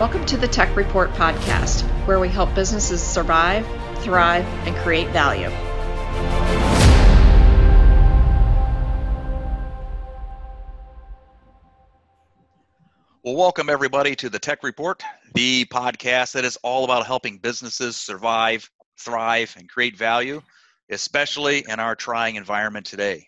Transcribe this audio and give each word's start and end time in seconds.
Welcome 0.00 0.24
to 0.24 0.38
the 0.38 0.48
Tech 0.48 0.74
Report 0.76 1.12
podcast, 1.12 1.82
where 2.06 2.18
we 2.18 2.30
help 2.30 2.54
businesses 2.54 3.02
survive, 3.02 3.66
thrive, 3.98 4.46
and 4.66 4.74
create 4.76 5.08
value. 5.08 5.50
Well, 13.22 13.36
welcome 13.36 13.68
everybody 13.68 14.16
to 14.16 14.30
the 14.30 14.38
Tech 14.38 14.62
Report, 14.62 15.02
the 15.34 15.66
podcast 15.66 16.32
that 16.32 16.46
is 16.46 16.56
all 16.62 16.84
about 16.84 17.04
helping 17.04 17.36
businesses 17.36 17.94
survive, 17.94 18.70
thrive, 18.98 19.54
and 19.58 19.68
create 19.68 19.98
value, 19.98 20.40
especially 20.90 21.62
in 21.68 21.78
our 21.78 21.94
trying 21.94 22.36
environment 22.36 22.86
today. 22.86 23.26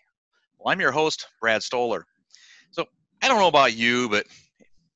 Well, 0.57 0.73
I'm 0.73 0.81
your 0.81 0.91
host, 0.91 1.27
Brad 1.39 1.61
Stoller. 1.61 2.07
So, 2.71 2.85
I 3.21 3.27
don't 3.27 3.37
know 3.37 3.47
about 3.47 3.75
you, 3.75 4.09
but 4.09 4.25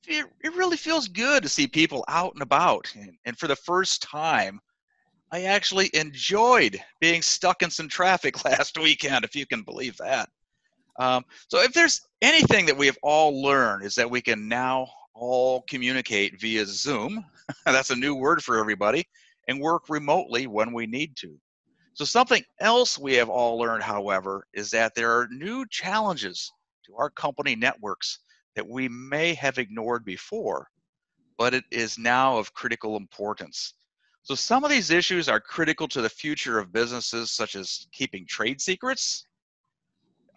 it, 0.07 0.25
it 0.43 0.55
really 0.55 0.77
feels 0.77 1.07
good 1.07 1.43
to 1.43 1.49
see 1.49 1.67
people 1.67 2.03
out 2.07 2.33
and 2.33 2.41
about. 2.41 2.91
And, 2.95 3.11
and 3.25 3.37
for 3.37 3.47
the 3.47 3.55
first 3.55 4.01
time, 4.01 4.59
I 5.31 5.43
actually 5.43 5.89
enjoyed 5.93 6.79
being 7.01 7.21
stuck 7.21 7.61
in 7.61 7.69
some 7.69 7.89
traffic 7.89 8.43
last 8.45 8.77
weekend, 8.77 9.25
if 9.25 9.35
you 9.35 9.45
can 9.45 9.63
believe 9.63 9.97
that. 9.97 10.29
Um, 10.99 11.23
so 11.49 11.61
if 11.61 11.73
there's 11.73 12.01
anything 12.21 12.65
that 12.65 12.77
we 12.77 12.87
have 12.87 12.97
all 13.03 13.41
learned 13.41 13.83
is 13.83 13.95
that 13.95 14.09
we 14.09 14.21
can 14.21 14.47
now 14.47 14.87
all 15.13 15.63
communicate 15.69 16.39
via 16.39 16.65
Zoom. 16.65 17.23
That's 17.65 17.91
a 17.91 17.95
new 17.95 18.15
word 18.15 18.43
for 18.43 18.57
everybody, 18.57 19.07
and 19.47 19.59
work 19.59 19.89
remotely 19.89 20.47
when 20.47 20.73
we 20.73 20.87
need 20.87 21.15
to. 21.17 21.37
So 21.93 22.05
something 22.05 22.43
else 22.59 22.97
we 22.97 23.13
have 23.15 23.29
all 23.29 23.57
learned, 23.57 23.83
however, 23.83 24.45
is 24.53 24.69
that 24.71 24.93
there 24.95 25.11
are 25.11 25.27
new 25.31 25.65
challenges 25.69 26.51
to 26.85 26.95
our 26.95 27.09
company 27.09 27.55
networks 27.55 28.19
that 28.57 28.67
we 28.67 28.89
may 28.89 29.35
have 29.35 29.59
ignored 29.59 30.03
before, 30.03 30.67
but 31.37 31.53
it 31.53 31.63
is 31.69 31.99
now 31.99 32.39
of 32.39 32.55
critical 32.55 32.97
importance. 32.97 33.75
So 34.23 34.33
some 34.33 34.63
of 34.63 34.71
these 34.71 34.89
issues 34.89 35.29
are 35.29 35.39
critical 35.39 35.87
to 35.89 36.01
the 36.01 36.09
future 36.09 36.57
of 36.57 36.73
businesses, 36.73 37.29
such 37.29 37.55
as 37.55 37.85
keeping 37.91 38.25
trade 38.25 38.59
secrets, 38.59 39.27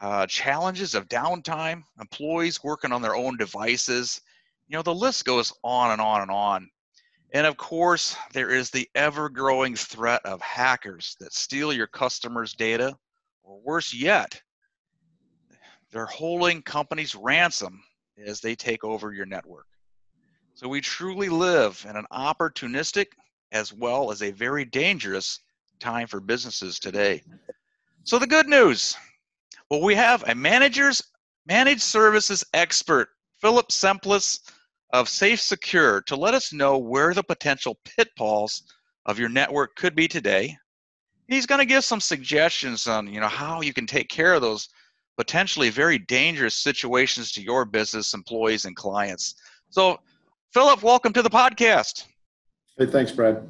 uh, 0.03 0.27
challenges 0.27 0.95
of 0.95 1.08
downtime, 1.08 1.83
employees 1.98 2.62
working 2.62 2.92
on 2.92 3.00
their 3.00 3.17
own 3.17 3.39
devices. 3.39 4.20
You 4.69 4.77
know, 4.77 4.83
the 4.83 4.95
list 4.95 5.25
goes 5.25 5.50
on 5.64 5.92
and 5.92 6.00
on 6.02 6.20
and 6.20 6.30
on. 6.30 6.69
And 7.33 7.47
of 7.47 7.56
course, 7.56 8.17
there 8.34 8.50
is 8.50 8.69
the 8.69 8.86
ever 8.95 9.30
growing 9.30 9.75
threat 9.75 10.20
of 10.27 10.42
hackers 10.42 11.17
that 11.20 11.33
steal 11.33 11.73
your 11.73 11.86
customers' 11.86 12.52
data, 12.52 12.95
or 13.42 13.58
worse 13.62 13.95
yet, 13.95 14.39
they're 15.91 16.05
holding 16.05 16.61
companies 16.61 17.14
ransom 17.14 17.83
as 18.27 18.41
they 18.41 18.55
take 18.55 18.85
over 18.85 19.13
your 19.13 19.27
network. 19.27 19.67
So 20.55 20.69
we 20.69 20.81
truly 20.81 21.29
live 21.29 21.85
in 21.89 21.97
an 21.97 22.07
opportunistic 22.13 23.07
as 23.53 23.73
well 23.73 24.11
as 24.11 24.23
a 24.23 24.31
very 24.31 24.65
dangerous 24.65 25.41
time 25.79 26.07
for 26.07 26.21
businesses 26.21 26.79
today. 26.79 27.23
So 28.05 28.19
the 28.19 28.27
good 28.27 28.47
news 28.47 28.97
well, 29.71 29.83
we 29.83 29.95
have 29.95 30.25
a 30.29 30.35
manager's 30.35 31.01
managed 31.47 31.83
services 31.83 32.45
expert, 32.55 33.11
Philip 33.41 33.71
Semplice 33.71 34.41
of 34.93 35.09
Safe 35.09 35.41
Secure, 35.41 36.01
to 36.03 36.17
let 36.17 36.35
us 36.35 36.53
know 36.53 36.77
where 36.77 37.15
the 37.15 37.23
potential 37.23 37.79
pitfalls 37.85 38.65
of 39.07 39.21
your 39.21 39.29
network 39.29 39.77
could 39.77 39.95
be 39.95 40.09
today. 40.09 40.57
He's 41.29 41.47
going 41.47 41.61
to 41.61 41.65
give 41.65 41.85
some 41.85 42.01
suggestions 42.01 42.89
on, 42.89 43.07
you 43.13 43.21
know, 43.21 43.29
how 43.29 43.61
you 43.61 43.73
can 43.73 43.87
take 43.87 44.09
care 44.09 44.35
of 44.35 44.43
those 44.43 44.69
potentially 45.21 45.69
very 45.69 45.99
dangerous 45.99 46.55
situations 46.55 47.31
to 47.31 47.43
your 47.43 47.67
business, 47.67 48.15
employees, 48.15 48.65
and 48.65 48.75
clients. 48.75 49.35
So, 49.69 50.01
Philip, 50.55 50.83
welcome 50.83 51.13
to 51.13 51.21
the 51.21 51.29
podcast. 51.29 52.07
Hey, 52.79 52.86
thanks, 52.86 53.13
Brad. 53.13 53.47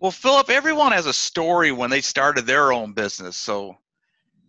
Well, 0.00 0.10
Philip, 0.10 0.50
everyone 0.50 0.92
has 0.92 1.06
a 1.06 1.14
story 1.14 1.72
when 1.72 1.88
they 1.88 2.02
started 2.02 2.44
their 2.44 2.74
own 2.74 2.92
business. 2.92 3.38
So, 3.38 3.74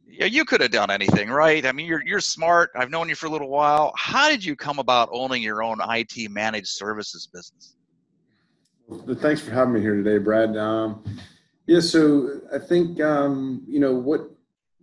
yeah, 0.06 0.26
you 0.26 0.44
could 0.44 0.60
have 0.60 0.72
done 0.72 0.92
anything, 0.92 1.30
right? 1.30 1.66
I 1.66 1.72
mean, 1.72 1.86
you're 1.86 2.06
you're 2.06 2.20
smart. 2.20 2.72
I've 2.76 2.90
known 2.90 3.08
you 3.08 3.16
for 3.16 3.28
a 3.28 3.30
little 3.30 3.50
while. 3.50 3.94
How 3.96 4.30
did 4.30 4.44
you 4.44 4.58
come 4.58 4.80
about 4.80 5.08
owning 5.14 5.42
your 5.42 5.64
own 5.64 5.78
IT 5.82 6.30
managed 6.30 6.68
services 6.68 7.30
business? 7.34 7.78
Well, 8.90 9.16
thanks 9.16 9.40
for 9.40 9.52
having 9.52 9.76
me 9.76 9.80
here 9.80 9.96
today, 9.96 10.18
Brad. 10.18 10.58
Um, 10.58 11.06
yeah, 11.68 11.80
so 11.80 12.42
I 12.54 12.60
think 12.60 13.00
um, 13.00 13.64
you 13.66 13.80
know 13.80 13.94
what 13.94 14.37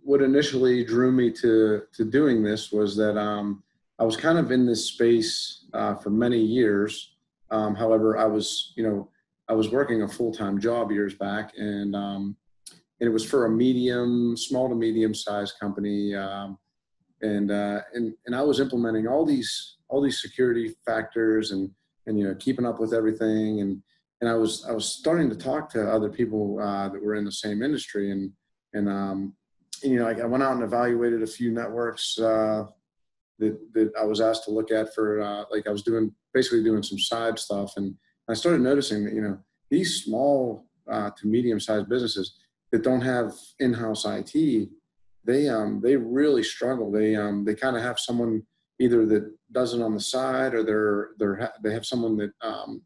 what 0.05 0.21
initially 0.21 0.85
drew 0.85 1.11
me 1.11 1.31
to 1.31 1.81
to 1.93 2.05
doing 2.05 2.43
this 2.43 2.71
was 2.71 2.95
that 2.95 3.17
um, 3.17 3.63
I 3.99 4.03
was 4.03 4.15
kind 4.15 4.37
of 4.37 4.51
in 4.51 4.65
this 4.65 4.85
space 4.85 5.65
uh, 5.73 5.95
for 5.95 6.11
many 6.11 6.39
years. 6.39 7.15
Um, 7.49 7.73
however, 7.75 8.17
I 8.17 8.25
was 8.25 8.71
you 8.77 8.83
know 8.83 9.09
I 9.49 9.53
was 9.53 9.71
working 9.71 10.03
a 10.03 10.07
full 10.07 10.31
time 10.31 10.59
job 10.59 10.91
years 10.91 11.15
back, 11.15 11.53
and 11.57 11.95
um, 11.95 12.37
and 12.99 13.09
it 13.09 13.11
was 13.11 13.25
for 13.25 13.45
a 13.45 13.49
medium, 13.49 14.37
small 14.37 14.69
to 14.69 14.75
medium 14.75 15.15
sized 15.15 15.59
company, 15.59 16.13
um, 16.13 16.59
and 17.23 17.49
uh, 17.49 17.81
and 17.95 18.13
and 18.27 18.35
I 18.35 18.43
was 18.43 18.59
implementing 18.59 19.07
all 19.07 19.25
these 19.25 19.77
all 19.87 20.01
these 20.01 20.21
security 20.21 20.75
factors 20.85 21.49
and 21.49 21.71
and 22.05 22.19
you 22.19 22.27
know 22.27 22.35
keeping 22.35 22.65
up 22.65 22.79
with 22.79 22.93
everything 22.93 23.61
and 23.61 23.81
and 24.21 24.29
I 24.29 24.35
was 24.35 24.65
I 24.69 24.71
was 24.71 24.85
starting 24.87 25.29
to 25.31 25.35
talk 25.35 25.67
to 25.71 25.91
other 25.91 26.09
people 26.09 26.59
uh, 26.61 26.89
that 26.89 27.03
were 27.03 27.15
in 27.15 27.25
the 27.25 27.31
same 27.31 27.63
industry 27.63 28.11
and 28.11 28.31
and 28.73 28.87
um, 28.87 29.33
and, 29.83 29.93
you 29.93 29.99
know 29.99 30.07
I, 30.07 30.13
I, 30.13 30.25
went 30.25 30.43
out 30.43 30.53
and 30.53 30.63
evaluated 30.63 31.23
a 31.23 31.27
few 31.27 31.51
networks 31.51 32.17
uh, 32.19 32.65
that 33.39 33.73
that 33.73 33.91
I 33.99 34.05
was 34.05 34.21
asked 34.21 34.45
to 34.45 34.51
look 34.51 34.71
at 34.71 34.93
for 34.93 35.21
uh, 35.21 35.45
like 35.51 35.67
I 35.67 35.71
was 35.71 35.83
doing 35.83 36.13
basically 36.33 36.63
doing 36.63 36.83
some 36.83 36.99
side 36.99 37.39
stuff 37.39 37.73
and 37.77 37.95
I 38.27 38.33
started 38.33 38.61
noticing 38.61 39.05
that 39.05 39.13
you 39.13 39.21
know 39.21 39.37
these 39.69 40.03
small 40.03 40.65
uh, 40.89 41.09
to 41.17 41.27
medium 41.27 41.59
sized 41.59 41.89
businesses 41.89 42.35
that 42.71 42.83
don't 42.83 43.01
have 43.01 43.33
in-house 43.59 44.05
IT, 44.05 44.69
they 45.23 45.49
um, 45.49 45.81
they 45.81 45.95
really 45.95 46.43
struggle. 46.43 46.91
They 46.91 47.15
um, 47.15 47.43
they 47.45 47.55
kind 47.55 47.75
of 47.75 47.83
have 47.83 47.99
someone 47.99 48.43
either 48.79 49.05
that 49.05 49.31
does 49.51 49.73
it 49.73 49.81
on 49.81 49.93
the 49.93 49.99
side, 49.99 50.53
or 50.53 50.63
they're 50.63 51.09
they're 51.17 51.51
they 51.63 51.73
have 51.73 51.85
someone 51.85 52.17
that 52.17 52.31
um, 52.41 52.81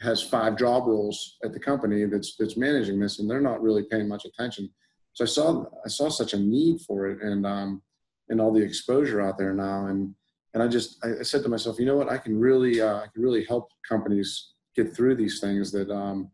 has 0.00 0.22
five 0.22 0.56
job 0.56 0.86
roles 0.86 1.36
at 1.44 1.52
the 1.52 1.60
company 1.60 2.04
that's 2.04 2.36
that's 2.36 2.56
managing 2.56 2.98
this, 2.98 3.18
and 3.18 3.28
they're 3.28 3.40
not 3.40 3.62
really 3.62 3.84
paying 3.90 4.08
much 4.08 4.24
attention. 4.24 4.70
So 5.14 5.24
I 5.24 5.28
saw 5.28 5.64
I 5.84 5.88
saw 5.88 6.08
such 6.08 6.34
a 6.34 6.38
need 6.38 6.80
for 6.82 7.06
it, 7.06 7.22
and 7.22 7.46
um, 7.46 7.82
and 8.28 8.40
all 8.40 8.52
the 8.52 8.62
exposure 8.62 9.20
out 9.20 9.38
there 9.38 9.54
now, 9.54 9.86
and 9.86 10.14
and 10.52 10.62
I 10.62 10.68
just 10.68 11.04
I 11.04 11.22
said 11.22 11.42
to 11.44 11.48
myself, 11.48 11.78
you 11.78 11.86
know 11.86 11.96
what, 11.96 12.10
I 12.10 12.18
can 12.18 12.38
really 12.38 12.80
uh, 12.80 12.96
I 12.96 13.06
can 13.12 13.22
really 13.22 13.44
help 13.44 13.70
companies 13.88 14.50
get 14.76 14.94
through 14.94 15.14
these 15.16 15.40
things 15.40 15.70
that 15.72 15.90
um, 15.90 16.30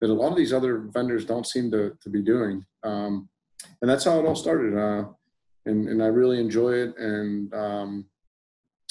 that 0.00 0.10
a 0.10 0.12
lot 0.12 0.30
of 0.30 0.36
these 0.36 0.52
other 0.52 0.78
vendors 0.92 1.24
don't 1.24 1.46
seem 1.46 1.70
to, 1.70 1.96
to 2.02 2.10
be 2.10 2.20
doing. 2.20 2.64
Um, 2.82 3.28
and 3.80 3.90
that's 3.90 4.04
how 4.04 4.18
it 4.18 4.26
all 4.26 4.36
started. 4.36 4.76
Uh, 4.76 5.08
and, 5.64 5.88
and 5.88 6.02
I 6.02 6.06
really 6.06 6.38
enjoy 6.38 6.72
it. 6.72 6.94
And, 6.98 7.52
um, 7.54 8.04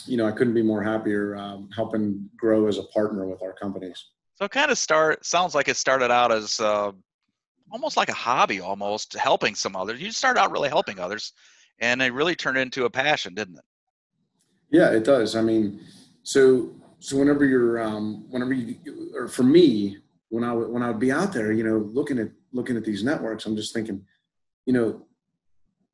you 0.07 0.17
know, 0.17 0.25
I 0.25 0.31
couldn't 0.31 0.55
be 0.55 0.63
more 0.63 0.81
happier 0.81 1.35
um, 1.35 1.69
helping 1.75 2.27
grow 2.35 2.67
as 2.67 2.79
a 2.79 2.83
partner 2.83 3.27
with 3.27 3.43
our 3.43 3.53
companies. 3.53 4.03
So 4.35 4.45
it 4.45 4.51
kind 4.51 4.71
of 4.71 4.79
start 4.79 5.23
sounds 5.23 5.53
like 5.53 5.67
it 5.67 5.77
started 5.77 6.09
out 6.09 6.31
as 6.31 6.59
uh, 6.59 6.91
almost 7.73 7.97
like 7.97 8.09
a 8.09 8.13
hobby, 8.13 8.61
almost 8.61 9.13
helping 9.13 9.55
some 9.55 9.75
others. 9.75 9.99
You 9.99 10.11
started 10.11 10.39
out 10.39 10.51
really 10.51 10.69
helping 10.69 10.99
others, 10.99 11.33
and 11.79 12.01
it 12.01 12.13
really 12.13 12.35
turned 12.35 12.57
into 12.57 12.85
a 12.85 12.89
passion, 12.89 13.33
didn't 13.33 13.57
it? 13.57 13.65
Yeah, 14.69 14.91
it 14.91 15.03
does. 15.03 15.35
I 15.35 15.41
mean, 15.41 15.81
so 16.21 16.71
so 16.99 17.17
whenever 17.17 17.43
you're 17.43 17.81
um, 17.81 18.25
whenever 18.29 18.53
you 18.53 18.77
or 19.15 19.27
for 19.27 19.43
me, 19.43 19.97
when 20.29 20.43
I 20.43 20.53
would 20.53 20.69
when 20.69 20.83
I 20.83 20.87
would 20.87 20.99
be 20.99 21.11
out 21.11 21.33
there, 21.33 21.51
you 21.51 21.63
know, 21.63 21.79
looking 21.91 22.19
at 22.19 22.29
looking 22.53 22.77
at 22.77 22.85
these 22.85 23.03
networks, 23.03 23.45
I'm 23.45 23.55
just 23.55 23.73
thinking, 23.73 24.05
you 24.65 24.73
know, 24.73 25.05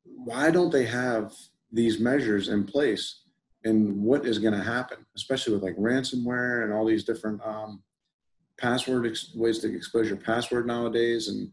why 0.04 0.50
don't 0.50 0.70
they 0.70 0.84
have 0.84 1.32
these 1.72 1.98
measures 1.98 2.48
in 2.48 2.64
place? 2.64 3.22
And 3.64 4.02
what 4.02 4.24
is 4.24 4.38
going 4.38 4.54
to 4.54 4.62
happen, 4.62 4.98
especially 5.16 5.52
with 5.52 5.62
like 5.62 5.76
ransomware 5.76 6.64
and 6.64 6.72
all 6.72 6.86
these 6.86 7.04
different 7.04 7.40
um, 7.44 7.82
password 8.58 9.06
ex- 9.06 9.34
ways 9.34 9.58
to 9.58 9.74
expose 9.74 10.08
your 10.08 10.16
password 10.16 10.66
nowadays, 10.66 11.28
and 11.28 11.50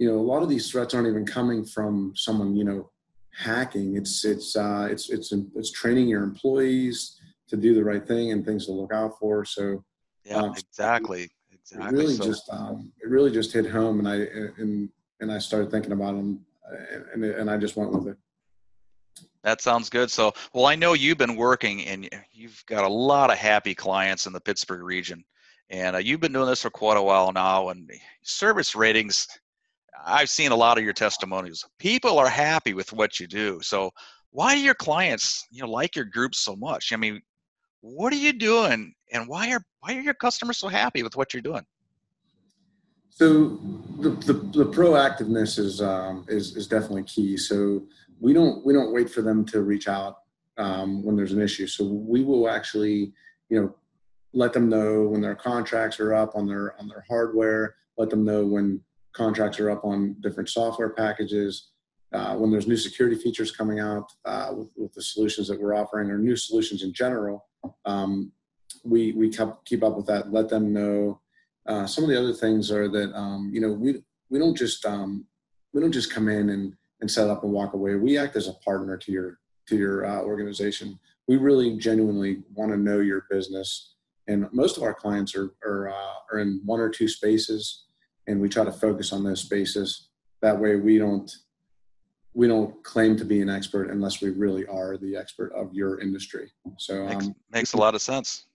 you 0.00 0.10
know, 0.10 0.18
a 0.18 0.28
lot 0.32 0.42
of 0.42 0.48
these 0.48 0.70
threats 0.70 0.94
aren't 0.94 1.06
even 1.06 1.26
coming 1.26 1.62
from 1.62 2.14
someone, 2.16 2.56
you 2.56 2.64
know, 2.64 2.90
hacking. 3.38 3.96
It's 3.96 4.24
it's 4.24 4.56
uh, 4.56 4.88
it's 4.90 5.10
it's 5.10 5.30
it's 5.54 5.70
training 5.70 6.08
your 6.08 6.22
employees 6.22 7.20
to 7.48 7.56
do 7.56 7.74
the 7.74 7.84
right 7.84 8.04
thing 8.08 8.32
and 8.32 8.44
things 8.44 8.64
to 8.64 8.72
look 8.72 8.94
out 8.94 9.18
for. 9.18 9.44
So 9.44 9.84
yeah, 10.24 10.36
um, 10.36 10.54
exactly. 10.56 11.30
Exactly. 11.52 11.86
It 11.86 11.92
really 11.92 12.14
so. 12.14 12.24
just 12.24 12.48
um, 12.50 12.90
it 13.02 13.10
really 13.10 13.30
just 13.30 13.52
hit 13.52 13.70
home, 13.70 13.98
and 13.98 14.08
I 14.08 14.14
and 14.56 14.88
and 15.20 15.30
I 15.30 15.38
started 15.38 15.70
thinking 15.70 15.92
about 15.92 16.16
them, 16.16 16.46
and 17.12 17.22
and 17.22 17.50
I 17.50 17.58
just 17.58 17.76
went 17.76 17.92
with 17.92 18.08
it. 18.08 18.16
That 19.42 19.60
sounds 19.60 19.90
good. 19.90 20.10
So, 20.10 20.32
well, 20.54 20.66
I 20.66 20.76
know 20.76 20.94
you've 20.94 21.18
been 21.18 21.36
working, 21.36 21.84
and 21.86 22.08
you've 22.32 22.64
got 22.66 22.84
a 22.84 22.88
lot 22.88 23.30
of 23.30 23.36
happy 23.36 23.74
clients 23.74 24.26
in 24.26 24.32
the 24.32 24.40
Pittsburgh 24.40 24.82
region, 24.82 25.24
and 25.68 25.96
uh, 25.96 25.98
you've 25.98 26.20
been 26.20 26.32
doing 26.32 26.46
this 26.46 26.62
for 26.62 26.70
quite 26.70 26.96
a 26.96 27.02
while 27.02 27.32
now. 27.32 27.68
And 27.68 27.90
service 28.22 28.74
ratings, 28.74 29.28
I've 30.04 30.30
seen 30.30 30.52
a 30.52 30.56
lot 30.56 30.78
of 30.78 30.84
your 30.84 30.92
testimonials. 30.92 31.64
People 31.78 32.18
are 32.18 32.28
happy 32.28 32.74
with 32.74 32.92
what 32.92 33.20
you 33.20 33.26
do. 33.26 33.60
So, 33.62 33.90
why 34.32 34.54
do 34.54 34.60
your 34.60 34.74
clients, 34.74 35.46
you 35.50 35.62
know, 35.62 35.70
like 35.70 35.96
your 35.96 36.04
group 36.04 36.34
so 36.34 36.54
much? 36.54 36.92
I 36.92 36.96
mean, 36.96 37.20
what 37.80 38.12
are 38.12 38.16
you 38.16 38.32
doing 38.32 38.94
and 39.12 39.26
why 39.28 39.52
are 39.52 39.62
why 39.80 39.96
are 39.96 40.00
your 40.00 40.14
customers 40.14 40.58
so 40.58 40.68
happy 40.68 41.02
with 41.02 41.16
what 41.16 41.32
you're 41.32 41.42
doing 41.42 41.64
so 43.08 43.58
the, 43.98 44.10
the, 44.10 44.32
the 44.32 44.64
proactiveness 44.64 45.58
is, 45.58 45.82
um, 45.82 46.24
is 46.28 46.56
is 46.56 46.66
definitely 46.66 47.04
key 47.04 47.36
so 47.36 47.82
we 48.20 48.32
don't 48.32 48.64
we 48.64 48.72
don't 48.72 48.92
wait 48.92 49.10
for 49.10 49.22
them 49.22 49.44
to 49.46 49.62
reach 49.62 49.88
out 49.88 50.18
um, 50.58 51.02
when 51.04 51.16
there's 51.16 51.32
an 51.32 51.40
issue 51.40 51.66
so 51.66 51.84
we 51.84 52.22
will 52.22 52.48
actually 52.48 53.12
you 53.48 53.60
know 53.60 53.74
let 54.32 54.52
them 54.52 54.68
know 54.68 55.08
when 55.08 55.20
their 55.20 55.34
contracts 55.34 55.98
are 55.98 56.14
up 56.14 56.36
on 56.36 56.46
their 56.46 56.78
on 56.78 56.86
their 56.86 57.04
hardware 57.08 57.76
let 57.96 58.10
them 58.10 58.24
know 58.24 58.44
when 58.44 58.80
contracts 59.12 59.58
are 59.60 59.70
up 59.70 59.84
on 59.84 60.16
different 60.20 60.48
software 60.48 60.90
packages 60.90 61.70
uh, 62.12 62.34
when 62.34 62.50
there's 62.50 62.66
new 62.66 62.76
security 62.76 63.16
features 63.16 63.52
coming 63.52 63.78
out 63.78 64.10
uh, 64.24 64.50
with, 64.52 64.68
with, 64.76 64.92
the 64.94 65.02
solutions 65.02 65.46
that 65.46 65.60
we're 65.60 65.74
offering 65.74 66.10
or 66.10 66.18
new 66.18 66.34
solutions 66.34 66.82
in 66.82 66.92
general, 66.92 67.46
um, 67.84 68.32
we 68.84 69.12
we 69.12 69.30
keep 69.64 69.84
up 69.84 69.96
with 69.96 70.06
that. 70.06 70.32
Let 70.32 70.48
them 70.48 70.72
know. 70.72 71.20
Uh, 71.66 71.86
some 71.86 72.02
of 72.02 72.10
the 72.10 72.18
other 72.18 72.32
things 72.32 72.70
are 72.72 72.88
that 72.88 73.14
um, 73.14 73.50
you 73.52 73.60
know 73.60 73.72
we 73.72 74.02
we 74.28 74.38
don't 74.38 74.56
just 74.56 74.84
um, 74.86 75.24
we 75.72 75.80
don't 75.80 75.92
just 75.92 76.12
come 76.12 76.28
in 76.28 76.50
and 76.50 76.74
and 77.00 77.10
set 77.10 77.30
up 77.30 77.44
and 77.44 77.52
walk 77.52 77.74
away. 77.74 77.94
We 77.94 78.18
act 78.18 78.36
as 78.36 78.48
a 78.48 78.54
partner 78.54 78.96
to 78.96 79.12
your 79.12 79.38
to 79.68 79.76
your 79.76 80.04
uh, 80.04 80.22
organization. 80.22 80.98
We 81.28 81.36
really 81.36 81.76
genuinely 81.78 82.42
want 82.54 82.72
to 82.72 82.76
know 82.76 82.98
your 82.98 83.26
business, 83.30 83.94
and 84.26 84.48
most 84.52 84.76
of 84.76 84.82
our 84.82 84.94
clients 84.94 85.36
are 85.36 85.54
are, 85.64 85.90
uh, 85.90 86.14
are 86.32 86.40
in 86.40 86.60
one 86.64 86.80
or 86.80 86.88
two 86.88 87.06
spaces, 87.06 87.84
and 88.30 88.40
we 88.40 88.48
try 88.48 88.64
to 88.64 88.72
focus 88.72 89.12
on 89.12 89.24
those 89.24 89.40
spaces. 89.40 90.08
That 90.40 90.58
way, 90.58 90.76
we 90.76 90.98
don't 90.98 91.30
we 92.32 92.46
don't 92.46 92.82
claim 92.84 93.16
to 93.16 93.24
be 93.24 93.42
an 93.42 93.50
expert 93.50 93.90
unless 93.90 94.22
we 94.22 94.30
really 94.30 94.64
are 94.66 94.96
the 94.96 95.16
expert 95.16 95.52
of 95.52 95.74
your 95.74 96.00
industry. 96.00 96.50
So 96.78 97.04
makes, 97.06 97.26
um, 97.26 97.34
makes 97.50 97.72
a 97.72 97.76
lot 97.76 97.96
of 97.96 98.00
sense. 98.00 98.46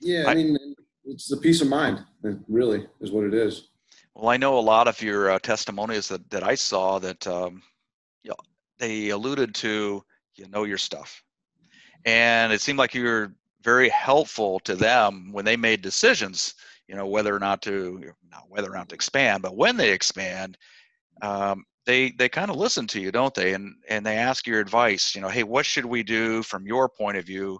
Yeah, 0.00 0.24
I, 0.26 0.32
I, 0.32 0.34
mean, 0.34 0.58
it's 1.04 1.28
the 1.28 1.36
peace 1.36 1.60
of 1.60 1.68
mind. 1.68 2.04
It 2.24 2.36
really 2.48 2.86
is 3.00 3.12
what 3.12 3.24
it 3.24 3.32
is. 3.32 3.68
Well, 4.14 4.28
I 4.28 4.36
know 4.36 4.58
a 4.58 4.60
lot 4.60 4.88
of 4.88 5.00
your 5.00 5.30
uh, 5.30 5.38
testimonies 5.38 6.08
that, 6.08 6.28
that 6.30 6.42
I 6.42 6.56
saw 6.56 6.98
that 6.98 7.24
um, 7.26 7.62
you 8.24 8.30
know, 8.30 8.36
they 8.78 9.10
alluded 9.10 9.54
to 9.56 10.04
you 10.34 10.48
know 10.48 10.64
your 10.64 10.78
stuff, 10.78 11.22
and 12.04 12.52
it 12.52 12.60
seemed 12.60 12.78
like 12.78 12.94
you 12.94 13.04
were 13.04 13.32
very 13.62 13.88
helpful 13.88 14.58
to 14.60 14.74
them 14.74 15.30
when 15.32 15.44
they 15.44 15.56
made 15.56 15.80
decisions. 15.80 16.54
You 16.88 16.96
know 16.96 17.06
whether 17.06 17.34
or 17.34 17.38
not 17.38 17.62
to 17.62 18.12
not 18.30 18.44
whether 18.48 18.70
or 18.70 18.76
not 18.76 18.88
to 18.90 18.94
expand, 18.94 19.42
but 19.42 19.56
when 19.56 19.76
they 19.76 19.92
expand, 19.92 20.58
um, 21.22 21.64
they 21.86 22.10
they 22.12 22.28
kind 22.28 22.50
of 22.50 22.56
listen 22.56 22.86
to 22.88 23.00
you 23.00 23.12
don't 23.12 23.34
they? 23.34 23.54
And 23.54 23.74
and 23.88 24.04
they 24.04 24.16
ask 24.16 24.46
your 24.46 24.60
advice 24.60 25.14
you 25.14 25.20
know 25.20 25.28
hey 25.28 25.42
what 25.42 25.66
should 25.66 25.86
we 25.86 26.02
do 26.02 26.42
from 26.42 26.66
your 26.66 26.88
point 26.88 27.16
of 27.16 27.24
view? 27.24 27.58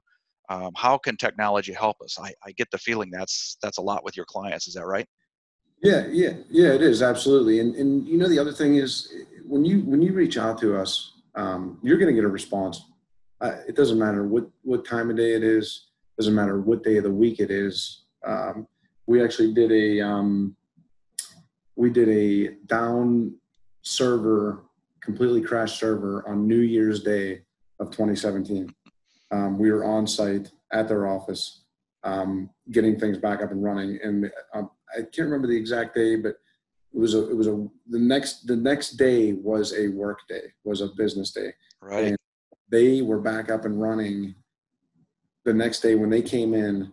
Um, 0.49 0.73
how 0.77 0.99
can 0.99 1.17
technology 1.17 1.73
help 1.73 1.97
us? 2.03 2.19
I, 2.21 2.33
I 2.45 2.53
get 2.53 2.71
the 2.71 2.79
feeling 2.79 3.11
that's 3.11 3.57
that's 3.63 3.79
a 3.79 3.83
lot 3.83 4.05
with 4.05 4.17
your 4.17 4.27
clients 4.27 4.67
is 4.67 4.75
that 4.75 4.87
right? 4.87 5.07
Yeah 5.83 6.07
yeah 6.11 6.35
yeah 6.51 6.73
it 6.73 6.83
is 6.83 7.03
absolutely. 7.03 7.61
And 7.61 7.75
and 7.77 8.07
you 8.07 8.19
know 8.19 8.29
the 8.29 8.39
other 8.39 8.53
thing 8.53 8.77
is 8.77 9.13
when 9.47 9.65
you 9.65 9.81
when 9.81 10.03
you 10.03 10.13
reach 10.13 10.37
out 10.37 10.59
to 10.59 10.77
us 10.77 11.13
um, 11.35 11.79
you're 11.83 11.99
going 11.99 12.09
to 12.09 12.15
get 12.15 12.25
a 12.25 12.29
response. 12.29 12.83
Uh, 13.41 13.57
it 13.67 13.75
doesn't 13.75 13.99
matter 13.99 14.27
what 14.27 14.49
what 14.63 14.87
time 14.87 15.11
of 15.11 15.17
day 15.17 15.33
it 15.35 15.43
is 15.43 15.89
doesn't 16.19 16.35
matter 16.35 16.61
what 16.61 16.85
day 16.85 16.99
of 16.99 17.05
the 17.05 17.11
week 17.11 17.41
it 17.41 17.51
is 17.51 18.05
um, 18.25 18.69
we 19.06 19.22
actually 19.22 19.52
did 19.52 19.72
a 19.72 20.00
um, 20.00 20.56
we 21.76 21.90
did 21.90 22.08
a 22.08 22.54
down 22.66 23.34
server, 23.82 24.64
completely 25.00 25.43
crashed 25.43 25.78
server 25.78 26.26
on 26.28 26.46
New 26.46 26.60
Year's 26.60 27.02
Day 27.02 27.43
of 27.81 27.90
2017. 27.90 28.72
Um, 29.31 29.58
we 29.58 29.70
were 29.72 29.84
on 29.84 30.06
site 30.06 30.50
at 30.72 30.88
their 30.88 31.06
office, 31.06 31.62
um, 32.04 32.50
getting 32.70 32.99
things 32.99 33.19
back 33.19 33.43
up 33.43 33.50
and 33.50 33.62
running. 33.62 33.99
And 34.02 34.31
um, 34.54 34.70
I 34.93 35.02
can't 35.02 35.28
remember 35.28 35.49
the 35.49 35.56
exact 35.56 35.94
day, 35.94 36.16
but 36.16 36.37
it 36.94 36.99
was 36.99 37.14
a, 37.14 37.31
it 37.31 37.37
was 37.37 37.46
a, 37.46 37.66
the 37.88 37.99
next, 37.99 38.46
the 38.46 38.56
next 38.56 38.93
day 38.93 39.32
was 39.32 39.72
a 39.75 39.88
work 39.88 40.20
day, 40.28 40.52
was 40.64 40.82
a 40.82 40.88
business 40.88 41.32
day. 41.32 41.54
Right. 41.81 42.04
And 42.08 42.16
they 42.69 43.00
were 43.00 43.20
back 43.20 43.50
up 43.50 43.64
and 43.64 43.81
running 43.81 44.34
the 45.44 45.54
next 45.54 45.81
day 45.81 45.94
when 45.94 46.10
they 46.10 46.22
came 46.22 46.54
in 46.54 46.93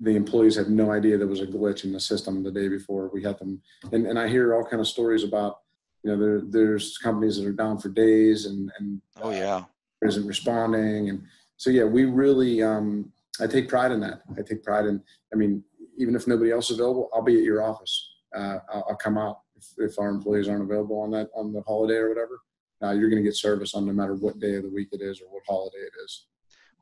the 0.00 0.14
employees 0.14 0.56
had 0.56 0.68
no 0.68 0.92
idea 0.92 1.16
there 1.16 1.26
was 1.26 1.40
a 1.40 1.46
glitch 1.46 1.84
in 1.84 1.92
the 1.92 2.00
system 2.00 2.42
the 2.42 2.50
day 2.50 2.68
before 2.68 3.10
we 3.14 3.22
had 3.22 3.38
them 3.38 3.62
and, 3.92 4.06
and 4.06 4.18
i 4.18 4.28
hear 4.28 4.54
all 4.54 4.64
kind 4.64 4.80
of 4.80 4.86
stories 4.86 5.24
about 5.24 5.60
you 6.06 6.12
know, 6.12 6.18
there, 6.24 6.40
there's 6.40 6.98
companies 6.98 7.36
that 7.36 7.48
are 7.48 7.52
down 7.52 7.78
for 7.78 7.88
days 7.88 8.46
and, 8.46 8.70
and 8.78 9.02
oh 9.22 9.30
yeah, 9.30 9.56
uh, 9.56 9.64
isn't 10.02 10.24
responding. 10.24 11.08
And 11.08 11.24
so, 11.56 11.68
yeah, 11.68 11.82
we 11.82 12.04
really, 12.04 12.62
um, 12.62 13.12
I 13.40 13.48
take 13.48 13.68
pride 13.68 13.90
in 13.90 13.98
that. 14.00 14.20
I 14.38 14.42
take 14.42 14.62
pride 14.62 14.86
in, 14.86 15.02
I 15.32 15.36
mean, 15.36 15.64
even 15.98 16.14
if 16.14 16.28
nobody 16.28 16.52
else 16.52 16.70
is 16.70 16.78
available, 16.78 17.10
I'll 17.12 17.22
be 17.22 17.38
at 17.38 17.42
your 17.42 17.60
office. 17.60 18.08
Uh, 18.32 18.58
I'll, 18.72 18.86
I'll, 18.90 18.96
come 18.96 19.18
out 19.18 19.40
if, 19.56 19.66
if 19.78 19.98
our 19.98 20.08
employees 20.08 20.48
aren't 20.48 20.62
available 20.62 21.00
on 21.00 21.10
that, 21.10 21.28
on 21.34 21.52
the 21.52 21.62
holiday 21.62 21.96
or 21.96 22.10
whatever. 22.10 22.40
Uh, 22.84 22.92
you're 22.92 23.10
going 23.10 23.20
to 23.20 23.28
get 23.28 23.34
service 23.34 23.74
on 23.74 23.84
no 23.84 23.92
matter 23.92 24.14
what 24.14 24.38
day 24.38 24.54
of 24.54 24.62
the 24.62 24.70
week 24.70 24.88
it 24.92 25.00
is 25.00 25.20
or 25.20 25.24
what 25.30 25.42
holiday 25.48 25.78
it 25.78 25.92
is. 26.04 26.26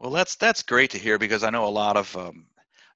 Well, 0.00 0.10
that's 0.10 0.34
that's 0.34 0.62
great 0.62 0.90
to 0.90 0.98
hear 0.98 1.18
because 1.18 1.44
I 1.44 1.50
know 1.50 1.64
a 1.64 1.70
lot 1.70 1.96
of 1.96 2.14
um, 2.14 2.46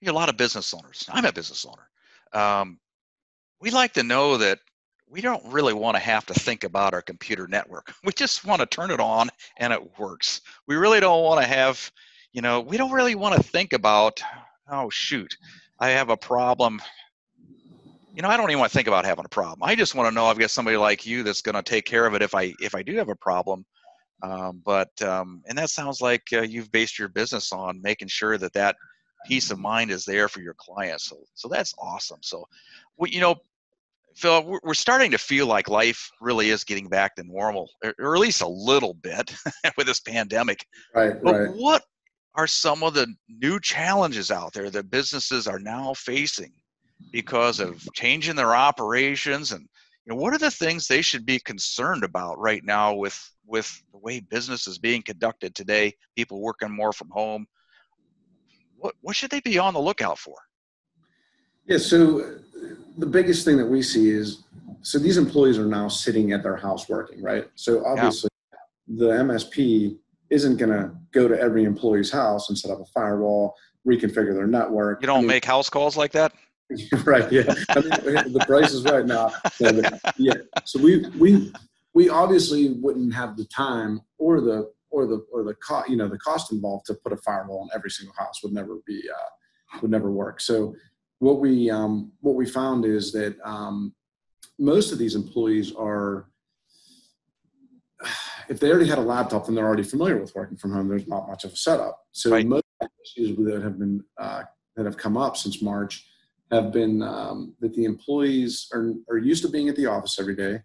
a 0.07 0.13
lot 0.13 0.29
of 0.29 0.37
business 0.37 0.73
owners. 0.73 1.05
I'm 1.11 1.25
a 1.25 1.33
business 1.33 1.67
owner. 1.67 1.89
Um, 2.33 2.79
we 3.61 3.71
like 3.71 3.93
to 3.95 4.03
know 4.03 4.37
that 4.37 4.61
we 5.11 5.21
don't 5.21 5.45
really 5.47 5.75
want 5.75 5.97
to 5.97 6.03
have 6.03 6.27
to 6.27 6.35
think 6.35 6.65
about 6.65 6.95
our 6.95 7.03
computer 7.03 7.49
network. 7.49 7.93
We 8.05 8.13
just 8.13 8.45
want 8.45 8.61
to 8.61 8.67
turn 8.67 8.91
it 8.91 9.01
on 9.01 9.29
and 9.57 9.73
it 9.73 9.99
works. 9.99 10.41
We 10.67 10.77
really 10.77 11.01
don't 11.01 11.25
want 11.25 11.41
to 11.41 11.47
have, 11.47 11.91
you 12.33 12.43
know, 12.43 12.61
we 12.61 12.77
don't 12.77 12.93
really 12.93 13.15
want 13.15 13.35
to 13.37 13.43
think 13.43 13.73
about, 13.73 14.23
oh, 14.71 14.91
shoot, 14.91 15.37
I 15.81 15.91
have 15.91 16.11
a 16.11 16.17
problem. 16.17 16.81
You 18.15 18.23
know, 18.23 18.29
I 18.29 18.37
don't 18.37 18.51
even 18.51 18.61
want 18.61 18.73
to 18.73 18.77
think 18.77 18.89
about 18.89 19.05
having 19.05 19.25
a 19.25 19.29
problem. 19.29 19.63
I 19.63 19.75
just 19.75 19.95
want 19.95 20.09
to 20.09 20.15
know 20.15 20.27
I've 20.27 20.39
got 20.39 20.51
somebody 20.51 20.77
like 20.77 21.07
you 21.07 21.23
that's 21.23 21.43
going 21.43 21.55
to 21.55 21.63
take 21.63 21.85
care 21.85 22.07
of 22.07 22.15
it 22.15 22.23
if 22.23 22.35
I 22.35 22.55
if 22.61 22.75
I 22.75 22.83
do 22.83 22.97
have 22.97 23.09
a 23.09 23.17
problem. 23.17 23.65
Um, 24.23 24.61
but 24.65 24.91
um, 25.03 25.43
and 25.47 25.57
that 25.57 25.71
sounds 25.71 26.01
like 26.01 26.23
uh, 26.33 26.43
you've 26.43 26.73
based 26.73 26.99
your 26.99 27.09
business 27.09 27.53
on 27.53 27.81
making 27.81 28.09
sure 28.09 28.37
that 28.39 28.53
that 28.55 28.75
peace 29.27 29.51
of 29.51 29.59
mind 29.59 29.91
is 29.91 30.05
there 30.05 30.29
for 30.29 30.41
your 30.41 30.55
clients. 30.55 31.05
So 31.05 31.19
so 31.35 31.49
that's 31.49 31.75
awesome. 31.79 32.21
So, 32.23 32.47
well, 32.97 33.11
you 33.11 33.21
know, 33.21 33.37
Phil, 34.15 34.59
we're 34.65 34.75
starting 34.75 35.13
to 35.13 35.19
feel 35.19 35.47
like 35.47 35.69
life 35.69 36.11
really 36.21 36.51
is 36.51 36.65
getting 36.65 36.89
back 36.89 37.15
to 37.17 37.23
normal, 37.23 37.71
or 37.85 38.15
at 38.15 38.21
least 38.21 38.43
a 38.43 38.49
little 38.49 38.95
bit 38.95 39.33
with 39.77 39.87
this 39.87 40.01
pandemic. 40.01 40.67
Right. 40.95 41.23
But 41.23 41.35
right. 41.35 41.51
what 41.55 41.85
are 42.35 42.47
some 42.47 42.83
of 42.83 42.95
the 42.95 43.13
new 43.29 43.61
challenges 43.61 44.31
out 44.31 44.53
there 44.53 44.71
that 44.71 44.91
businesses 44.91 45.47
are 45.47 45.59
now 45.59 45.95
facing 45.95 46.53
because 47.13 47.61
of 47.61 47.87
changing 47.95 48.37
their 48.37 48.55
operations 48.55 49.53
and 49.53 49.69
you 50.05 50.13
know 50.13 50.17
what 50.17 50.35
are 50.35 50.39
the 50.39 50.51
things 50.51 50.87
they 50.87 51.03
should 51.03 51.25
be 51.25 51.39
concerned 51.41 52.03
about 52.03 52.39
right 52.39 52.65
now 52.65 52.95
with 52.95 53.19
with 53.47 53.83
the 53.93 53.99
way 53.99 54.21
business 54.21 54.67
is 54.67 54.79
being 54.79 55.03
conducted 55.03 55.55
today 55.55 55.93
people 56.17 56.41
working 56.41 56.71
more 56.71 56.93
from 56.93 57.09
home 57.11 57.47
what 58.79 58.95
what 59.01 59.15
should 59.15 59.31
they 59.31 59.41
be 59.41 59.59
on 59.59 59.75
the 59.75 59.81
lookout 59.81 60.19
for 60.19 60.37
yeah 61.67 61.79
so 61.79 62.39
the 62.99 63.07
biggest 63.07 63.45
thing 63.45 63.57
that 63.57 63.67
we 63.67 63.83
see 63.83 64.11
is 64.11 64.45
so 64.83 64.99
these 64.99 65.17
employees 65.17 65.59
are 65.59 65.67
now 65.67 65.89
sitting 65.89 66.33
at 66.33 66.43
their 66.43 66.57
house 66.57 66.89
working, 66.89 67.23
right? 67.23 67.49
So 67.55 67.85
obviously, 67.85 68.31
yeah. 68.53 68.59
the 68.97 69.07
MSP 69.23 69.99
isn't 70.31 70.57
going 70.57 70.71
to 70.71 70.93
go 71.13 71.29
to 71.29 71.39
every 71.39 71.65
employee's 71.65 72.11
house 72.11 72.49
and 72.49 72.59
set 72.59 72.71
up 72.71 72.81
a 72.81 72.85
firewall, 72.87 73.55
reconfigure 73.87 74.35
their 74.35 74.47
network. 74.47 75.01
You 75.01 75.07
don't 75.07 75.19
I 75.19 75.21
mean, 75.21 75.29
make 75.29 75.45
house 75.45 75.71
calls 75.71 75.97
like 75.97 76.13
that. 76.13 76.33
right. 77.05 77.31
Yeah. 77.33 77.55
I 77.71 77.81
mean, 77.81 78.33
the 78.33 78.45
price 78.47 78.73
is 78.73 78.85
right 78.85 79.07
now. 79.07 79.33
Yeah. 80.19 80.35
So 80.65 80.81
we 80.81 81.07
we 81.19 81.53
we 81.95 82.11
obviously 82.11 82.71
wouldn't 82.75 83.15
have 83.15 83.37
the 83.37 83.45
time 83.47 84.03
or 84.19 84.41
the 84.41 84.71
or 84.91 85.07
the 85.07 85.25
or 85.33 85.45
the 85.45 85.55
cost 85.55 85.89
you 85.89 85.97
know 85.97 86.09
the 86.09 86.19
cost 86.19 86.53
involved 86.53 86.87
to 86.87 86.95
put 86.95 87.13
a 87.13 87.17
firewall 87.19 87.61
on 87.61 87.69
every 87.75 87.91
single 87.91 88.15
house 88.19 88.43
would 88.43 88.53
never 88.53 88.79
be 88.87 89.03
uh, 89.09 89.79
would 89.83 89.91
never 89.91 90.11
work. 90.11 90.41
So 90.41 90.75
what 91.19 91.41
we 91.41 91.71
um, 91.71 92.13
what 92.21 92.35
we 92.35 92.47
found 92.47 92.85
is 92.85 93.13
that 93.13 93.37
um, 93.45 93.95
most 94.59 94.93
of 94.93 94.99
these 94.99 95.15
employees 95.15 95.73
are 95.75 96.29
if 98.49 98.61
they 98.61 98.71
already 98.71 98.89
had 98.89 98.99
a 98.99 99.03
laptop 99.03 99.47
then 99.47 99.55
they're 99.55 99.67
already 99.67 99.83
familiar 99.83 100.19
with 100.19 100.35
working 100.35 100.57
from 100.57 100.73
home 100.73 100.89
there's 100.89 101.09
not 101.09 101.29
much 101.29 101.45
of 101.45 101.53
a 101.53 101.57
setup 101.57 101.99
so 102.13 102.31
right. 102.31 102.47
most 102.47 102.65
issues 103.05 103.37
that 103.37 103.63
have 103.63 103.79
been 103.79 104.03
uh, 104.19 104.43
that 104.77 104.87
have 104.87 104.97
come 104.97 105.17
up 105.17 105.37
since 105.37 105.63
march 105.63 106.07
have 106.51 106.73
been 106.73 107.03
um, 107.03 107.55
that 107.61 107.75
the 107.75 107.85
employees 107.85 108.69
are, 108.73 108.95
are 109.11 109.19
used 109.19 109.43
to 109.43 109.51
being 109.51 109.69
at 109.69 109.77
the 109.77 109.87
office 109.87 110.19
every 110.19 110.35
day 110.35 110.61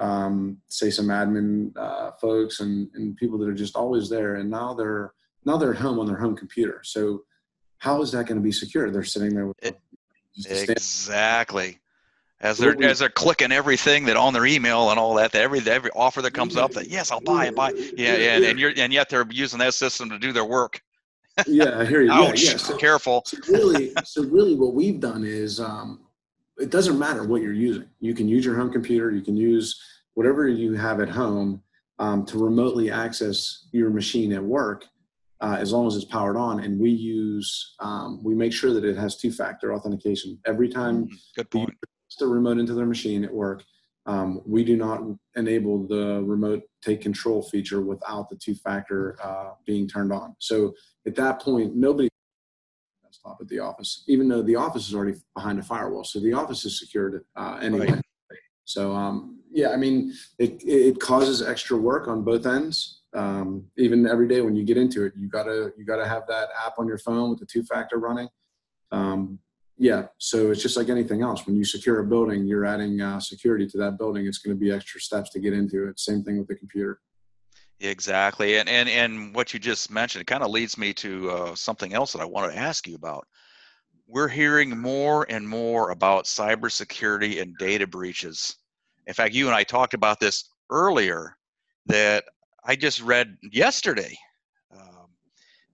um, 0.00 0.56
say 0.68 0.90
some 0.90 1.06
admin 1.06 1.76
uh, 1.76 2.12
folks 2.20 2.60
and, 2.60 2.88
and 2.94 3.16
people 3.16 3.38
that 3.38 3.48
are 3.48 3.54
just 3.54 3.76
always 3.76 4.08
there 4.08 4.36
and 4.36 4.50
now 4.50 4.74
they're 4.74 5.12
now 5.44 5.56
they're 5.56 5.74
at 5.74 5.80
home 5.80 5.98
on 5.98 6.06
their 6.06 6.18
home 6.18 6.34
computer 6.36 6.80
so 6.82 7.22
how 7.80 8.02
is 8.02 8.12
that 8.12 8.26
going 8.26 8.36
to 8.36 8.42
be 8.42 8.52
secure? 8.52 8.90
They're 8.90 9.02
sitting 9.02 9.34
there 9.34 9.46
with 9.46 9.56
it, 9.62 9.80
exactly 10.36 11.78
as 12.40 12.56
they're 12.56 12.80
as 12.82 13.00
they're 13.00 13.08
clicking 13.08 13.52
everything 13.52 14.04
that 14.04 14.16
on 14.16 14.32
their 14.32 14.46
email 14.46 14.90
and 14.90 14.98
all 14.98 15.14
that, 15.14 15.32
that 15.32 15.42
every 15.42 15.60
every 15.60 15.90
offer 15.96 16.22
that 16.22 16.32
comes 16.32 16.56
up 16.56 16.72
that 16.72 16.88
yes 16.88 17.10
I'll 17.10 17.20
buy 17.20 17.46
it 17.46 17.56
buy 17.56 17.72
yeah 17.96 18.16
yeah 18.16 18.36
and, 18.36 18.44
and 18.44 18.58
you're 18.58 18.72
and 18.76 18.92
yet 18.92 19.08
they're 19.08 19.26
using 19.30 19.58
that 19.58 19.74
system 19.74 20.08
to 20.10 20.18
do 20.18 20.32
their 20.32 20.44
work. 20.44 20.80
Yeah, 21.46 21.78
I 21.78 21.86
hear 21.86 22.02
you. 22.02 22.12
Ouch! 22.12 22.42
Yeah, 22.42 22.50
yeah. 22.50 22.56
So, 22.58 22.76
Careful. 22.76 23.22
so 23.24 23.38
really, 23.48 23.92
so 24.04 24.24
really, 24.24 24.56
what 24.56 24.74
we've 24.74 25.00
done 25.00 25.24
is 25.24 25.58
um, 25.58 26.00
it 26.60 26.70
doesn't 26.70 26.98
matter 26.98 27.24
what 27.24 27.42
you're 27.42 27.52
using. 27.52 27.88
You 28.00 28.14
can 28.14 28.28
use 28.28 28.44
your 28.44 28.56
home 28.56 28.70
computer. 28.70 29.10
You 29.10 29.22
can 29.22 29.36
use 29.36 29.80
whatever 30.14 30.46
you 30.48 30.74
have 30.74 31.00
at 31.00 31.08
home 31.08 31.62
um, 31.98 32.24
to 32.26 32.38
remotely 32.38 32.90
access 32.90 33.66
your 33.72 33.90
machine 33.90 34.32
at 34.32 34.42
work, 34.42 34.84
uh, 35.40 35.56
as 35.58 35.72
long 35.72 35.86
as 35.86 35.96
it's 35.96 36.04
powered 36.04 36.36
on. 36.36 36.60
And 36.60 36.78
we 36.78 36.90
use 36.90 37.74
um, 37.80 38.22
we 38.22 38.34
make 38.34 38.52
sure 38.52 38.72
that 38.74 38.84
it 38.84 38.96
has 38.96 39.16
two-factor 39.16 39.74
authentication 39.74 40.38
every 40.46 40.68
time 40.68 41.04
Mm, 41.06 41.08
Good 41.36 41.46
the 41.50 41.58
point. 41.58 41.74
the 42.18 42.26
remote 42.26 42.58
into 42.58 42.74
their 42.74 42.86
machine 42.86 43.24
at 43.24 43.32
work. 43.32 43.62
Um, 44.06 44.40
we 44.46 44.64
do 44.64 44.76
not 44.76 45.02
enable 45.36 45.86
the 45.86 46.22
remote 46.24 46.62
take 46.82 47.00
control 47.00 47.42
feature 47.42 47.80
without 47.82 48.28
the 48.28 48.36
two-factor 48.36 49.16
uh, 49.22 49.50
being 49.66 49.86
turned 49.86 50.12
on. 50.12 50.34
So 50.40 50.74
at 51.06 51.14
that 51.16 51.40
point, 51.40 51.76
nobody 51.76 52.08
desktop 53.30 53.40
at 53.40 53.48
the 53.48 53.58
office, 53.58 54.04
even 54.06 54.28
though 54.28 54.42
the 54.42 54.56
office 54.56 54.88
is 54.88 54.94
already 54.94 55.18
behind 55.34 55.58
a 55.58 55.62
firewall. 55.62 56.04
So 56.04 56.20
the 56.20 56.32
office 56.32 56.64
is 56.64 56.78
secured 56.78 57.24
uh, 57.36 57.58
anyway. 57.62 57.86
Right. 57.86 58.02
So 58.64 58.92
um, 58.92 59.40
yeah, 59.52 59.70
I 59.70 59.76
mean, 59.76 60.12
it 60.38 60.62
it 60.64 61.00
causes 61.00 61.42
extra 61.42 61.76
work 61.76 62.08
on 62.08 62.22
both 62.22 62.46
ends. 62.46 63.02
Um, 63.12 63.64
even 63.76 64.06
every 64.06 64.28
day 64.28 64.40
when 64.40 64.54
you 64.54 64.64
get 64.64 64.76
into 64.76 65.04
it, 65.04 65.12
you 65.18 65.28
gotta 65.28 65.72
you 65.76 65.84
gotta 65.84 66.06
have 66.06 66.26
that 66.28 66.48
app 66.66 66.74
on 66.78 66.86
your 66.86 66.98
phone 66.98 67.30
with 67.30 67.40
the 67.40 67.46
two 67.46 67.62
factor 67.64 67.98
running. 67.98 68.28
Um, 68.92 69.38
yeah, 69.78 70.08
so 70.18 70.50
it's 70.50 70.62
just 70.62 70.76
like 70.76 70.90
anything 70.90 71.22
else. 71.22 71.46
When 71.46 71.56
you 71.56 71.64
secure 71.64 72.00
a 72.00 72.04
building, 72.04 72.46
you're 72.46 72.66
adding 72.66 73.00
uh, 73.00 73.18
security 73.18 73.66
to 73.68 73.78
that 73.78 73.96
building. 73.96 74.26
It's 74.26 74.36
going 74.36 74.54
to 74.54 74.60
be 74.60 74.70
extra 74.70 75.00
steps 75.00 75.30
to 75.30 75.40
get 75.40 75.54
into 75.54 75.88
it. 75.88 75.98
Same 75.98 76.22
thing 76.22 76.38
with 76.38 76.48
the 76.48 76.54
computer. 76.54 77.00
Exactly, 77.80 78.58
and 78.58 78.68
and 78.68 78.88
and 78.88 79.34
what 79.34 79.54
you 79.54 79.58
just 79.58 79.90
mentioned 79.90 80.26
kind 80.26 80.42
of 80.42 80.50
leads 80.50 80.76
me 80.76 80.92
to 80.94 81.30
uh, 81.30 81.54
something 81.54 81.94
else 81.94 82.12
that 82.12 82.20
I 82.20 82.26
wanted 82.26 82.52
to 82.52 82.58
ask 82.58 82.86
you 82.86 82.94
about. 82.94 83.26
We're 84.06 84.28
hearing 84.28 84.76
more 84.78 85.26
and 85.30 85.48
more 85.48 85.90
about 85.90 86.24
cybersecurity 86.24 87.40
and 87.40 87.56
data 87.58 87.86
breaches. 87.86 88.56
In 89.06 89.14
fact, 89.14 89.34
you 89.34 89.46
and 89.46 89.54
I 89.54 89.64
talked 89.64 89.94
about 89.94 90.20
this 90.20 90.50
earlier. 90.70 91.36
That 91.86 92.24
I 92.64 92.76
just 92.76 93.00
read 93.00 93.36
yesterday 93.50 94.16
um, 94.70 95.08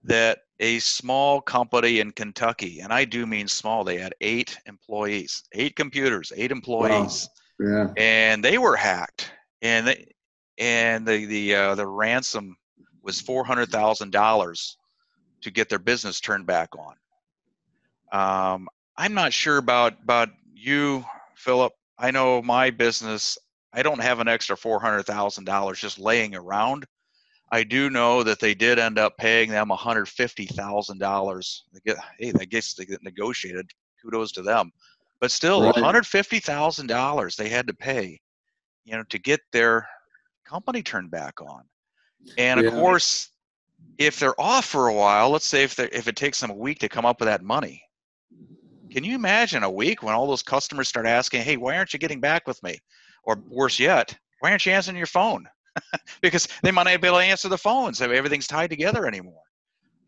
that 0.05 0.39
a 0.61 0.79
small 0.79 1.41
company 1.41 1.99
in 1.99 2.13
Kentucky, 2.13 2.81
and 2.81 2.93
I 2.93 3.05
do 3.05 3.27
mean 3.27 3.49
small, 3.49 3.83
they 3.83 3.99
had 3.99 4.15
eight 4.21 4.57
employees, 4.67 5.43
eight 5.53 5.75
computers, 5.77 6.33
eight 6.37 6.53
employees 6.53 7.29
Yeah. 7.61 7.89
and 7.97 8.45
they 8.45 8.59
were 8.59 8.77
hacked 8.77 9.33
and 9.61 9.89
they 9.89 10.07
and 10.59 11.07
the 11.07 11.25
the 11.27 11.55
uh, 11.55 11.75
the 11.75 11.87
ransom 11.87 12.57
was 13.03 13.21
four 13.21 13.45
hundred 13.45 13.71
thousand 13.71 14.11
dollars 14.13 14.79
to 15.43 15.51
get 15.51 15.69
their 15.69 15.79
business 15.79 16.21
turned 16.21 16.47
back 16.47 16.71
on. 16.77 16.95
Um, 18.13 18.69
I'm 18.97 19.15
not 19.15 19.33
sure 19.33 19.59
about 19.59 19.95
about 20.03 20.31
you, 20.55 21.05
Philip. 21.37 21.73
I 21.99 22.11
know 22.11 22.43
my 22.43 22.71
business. 22.71 23.39
I 23.73 23.83
don't 23.83 24.01
have 24.01 24.21
an 24.21 24.29
extra 24.29 24.57
four 24.57 24.81
hundred 24.81 25.05
thousand 25.05 25.45
dollars 25.45 25.81
just 25.81 25.99
laying 25.99 26.35
around. 26.35 26.87
I 27.53 27.63
do 27.63 27.91
know 27.91 28.23
that 28.25 28.41
they 28.41 28.55
did 28.55 28.79
end 28.79 28.99
up 28.99 29.17
paying 29.19 29.51
them 29.51 29.69
one 29.69 29.79
hundred 29.79 30.09
fifty 30.09 30.47
thousand 30.47 30.99
dollars. 30.99 31.65
Hey, 32.19 32.33
I 32.39 32.45
guess 32.45 32.75
they 32.75 32.85
get 32.87 33.03
negotiated. 33.03 33.71
Kudos 34.03 34.33
to 34.33 34.43
them. 34.43 34.73
But 35.21 35.31
still, 35.31 35.61
Right. 35.63 35.75
one 35.75 35.85
hundred 35.85 36.07
fifty 36.07 36.41
thousand 36.41 36.89
dollars 36.89 37.37
they 37.37 37.49
had 37.49 37.67
to 37.67 37.75
pay, 37.75 38.21
you 38.85 38.97
know, 38.97 39.05
to 39.11 39.19
get 39.19 39.41
their 39.53 39.89
company 40.47 40.83
turned 40.83 41.11
back 41.11 41.41
on. 41.43 41.65
And 42.39 42.61
of 42.61 42.65
Yeah. 42.65 42.71
course, 42.71 43.31
if 43.99 44.19
they're 44.19 44.41
off 44.41 44.67
for 44.67 44.89
a 44.89 44.95
while, 44.95 45.31
let's 45.31 45.47
say 45.47 45.65
if 45.65 45.79
if 45.81 46.09
it 46.09 46.17
takes 46.17 46.41
them 46.41 46.51
a 46.51 46.55
week 46.57 46.81
to 46.81 46.89
come 46.89 47.07
up 47.07 47.21
with 47.21 47.29
that 47.29 47.43
money, 47.45 47.83
can 48.93 49.05
you 49.05 49.15
imagine 49.15 49.63
a 49.63 49.71
week 49.71 50.03
when 50.03 50.15
all 50.15 50.27
those 50.27 50.43
customers 50.43 50.89
start 50.89 51.07
asking, 51.07 51.43
"Hey, 51.43 51.57
why 51.57 51.77
aren't 51.77 51.93
you 51.93 51.99
getting 51.99 52.21
back 52.21 52.47
with 52.47 52.63
me?" 52.63 52.79
Or 53.25 53.43
worse 53.49 53.79
yet, 53.79 54.17
why 54.41 54.51
aren't 54.51 54.65
you 54.67 54.73
answering 54.73 54.97
your 54.97 55.07
phone? 55.07 55.47
because 56.23 56.49
they 56.63 56.73
might 56.73 56.85
not 56.85 57.01
be 57.01 57.09
able 57.09 57.19
to 57.19 57.25
answer 57.25 57.49
the 57.49 57.59
phone, 57.59 57.95
so 57.95 58.11
everything's 58.11 58.47
tied 58.49 58.71
together 58.71 59.07
anymore. 59.07 59.43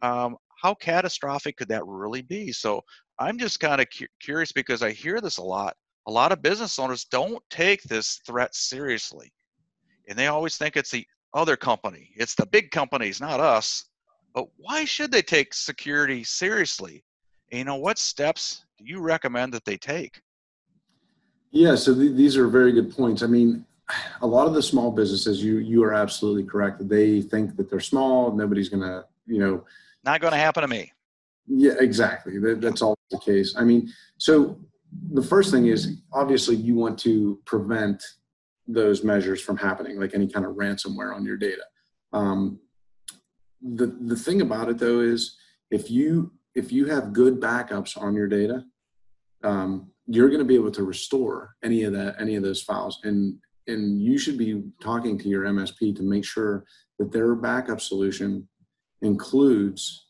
Um, 0.03 0.37
how 0.63 0.75
catastrophic 0.75 1.57
could 1.57 1.69
that 1.69 1.87
really 1.87 2.23
be? 2.23 2.53
So 2.53 2.83
I'm 3.19 3.39
just 3.39 3.61
kind 3.61 3.81
of 3.81 3.89
cu- 3.97 4.07
curious 4.21 4.53
because 4.53 4.83
I 4.83 4.93
hear 4.93 5.21
this 5.21 5.39
a 5.39 5.45
lot. 5.45 5.77
A 6.09 6.13
lot 6.13 6.33
of 6.33 6.43
business 6.43 6.79
owners 6.79 7.05
don't 7.07 7.43
take 7.51 7.83
this 7.85 8.21
threat 8.27 8.55
seriously, 8.55 9.33
and 10.09 10.19
they 10.19 10.27
always 10.27 10.57
think 10.57 10.77
it's 10.77 10.91
the 10.91 11.07
other 11.35 11.57
company, 11.57 12.11
it's 12.17 12.35
the 12.35 12.47
big 12.47 12.71
companies, 12.71 13.21
not 13.21 13.39
us. 13.39 13.85
But 14.35 14.49
why 14.57 14.85
should 14.85 15.13
they 15.13 15.23
take 15.23 15.53
security 15.55 16.25
seriously? 16.25 17.05
And, 17.53 17.59
you 17.59 17.65
know, 17.65 17.77
what 17.77 17.99
steps 17.99 18.65
do 18.79 18.85
you 18.85 19.01
recommend 19.01 19.53
that 19.55 19.65
they 19.65 19.77
take? 19.77 20.21
Yeah, 21.51 21.75
so 21.75 21.95
th- 21.95 22.15
these 22.15 22.37
are 22.37 22.49
very 22.49 22.73
good 22.73 22.95
points. 22.95 23.23
I 23.23 23.27
mean, 23.27 23.65
a 24.23 24.27
lot 24.27 24.47
of 24.47 24.55
the 24.55 24.63
small 24.63 24.91
businesses, 24.91 25.43
you 25.43 25.59
you 25.59 25.83
are 25.85 25.95
absolutely 25.95 26.45
correct. 26.45 26.87
They 26.89 27.23
think 27.23 27.57
that 27.57 27.71
they're 27.71 27.81
small. 27.81 28.33
Nobody's 28.33 28.69
gonna, 28.69 29.05
you 29.27 29.39
know, 29.39 29.65
Not 30.05 30.21
going 30.21 30.33
to 30.33 30.39
happen 30.39 30.63
to 30.63 30.69
me. 30.69 30.93
yeah, 31.47 31.73
exactly. 31.81 32.39
That, 32.39 32.61
that's 32.61 32.83
all 32.83 32.97
the 33.11 33.19
case. 33.19 33.55
I 33.57 33.65
mean, 33.65 33.91
so 34.19 34.59
the 35.13 35.23
first 35.23 35.51
thing 35.51 35.67
is 35.67 35.99
obviously 36.13 36.57
you 36.57 36.75
want 36.75 36.99
to 37.01 37.39
prevent 37.45 38.03
those 38.69 39.03
measures 39.03 39.41
from 39.41 39.57
happening, 39.57 39.99
like 39.99 40.15
any 40.15 40.29
kind 40.29 40.45
of 40.47 40.53
ransomware 40.57 41.15
on 41.15 41.25
your 41.25 41.37
data. 41.37 41.63
Um, 42.13 42.61
the 43.61 43.87
the 43.87 44.17
thing 44.17 44.41
about 44.43 44.69
it 44.69 44.79
though 44.79 45.01
is 45.01 45.37
if 45.71 45.91
you 45.91 46.33
if 46.55 46.71
you 46.71 46.87
have 46.87 47.13
good 47.13 47.41
backups 47.41 48.01
on 48.01 48.15
your 48.15 48.29
data, 48.29 48.65
um, 49.43 49.91
you're 50.07 50.29
going 50.29 50.39
to 50.41 50.45
be 50.45 50.55
able 50.55 50.71
to 50.73 50.85
restore 50.85 51.57
any 51.65 51.83
of 51.85 51.93
that 51.95 52.17
any 52.21 52.37
of 52.37 52.43
those 52.43 52.63
files, 52.63 53.01
and 53.05 53.39
and 53.67 54.01
you 54.03 54.19
should 54.19 54.39
be 54.39 54.63
talking 54.81 55.19
to 55.19 55.29
your 55.29 55.45
MSP 55.45 55.97
to 55.97 56.03
make 56.03 56.25
sure 56.25 56.65
that 56.99 57.11
their 57.13 57.35
backup 57.35 57.81
solution 57.81 58.49
includes 59.03 60.07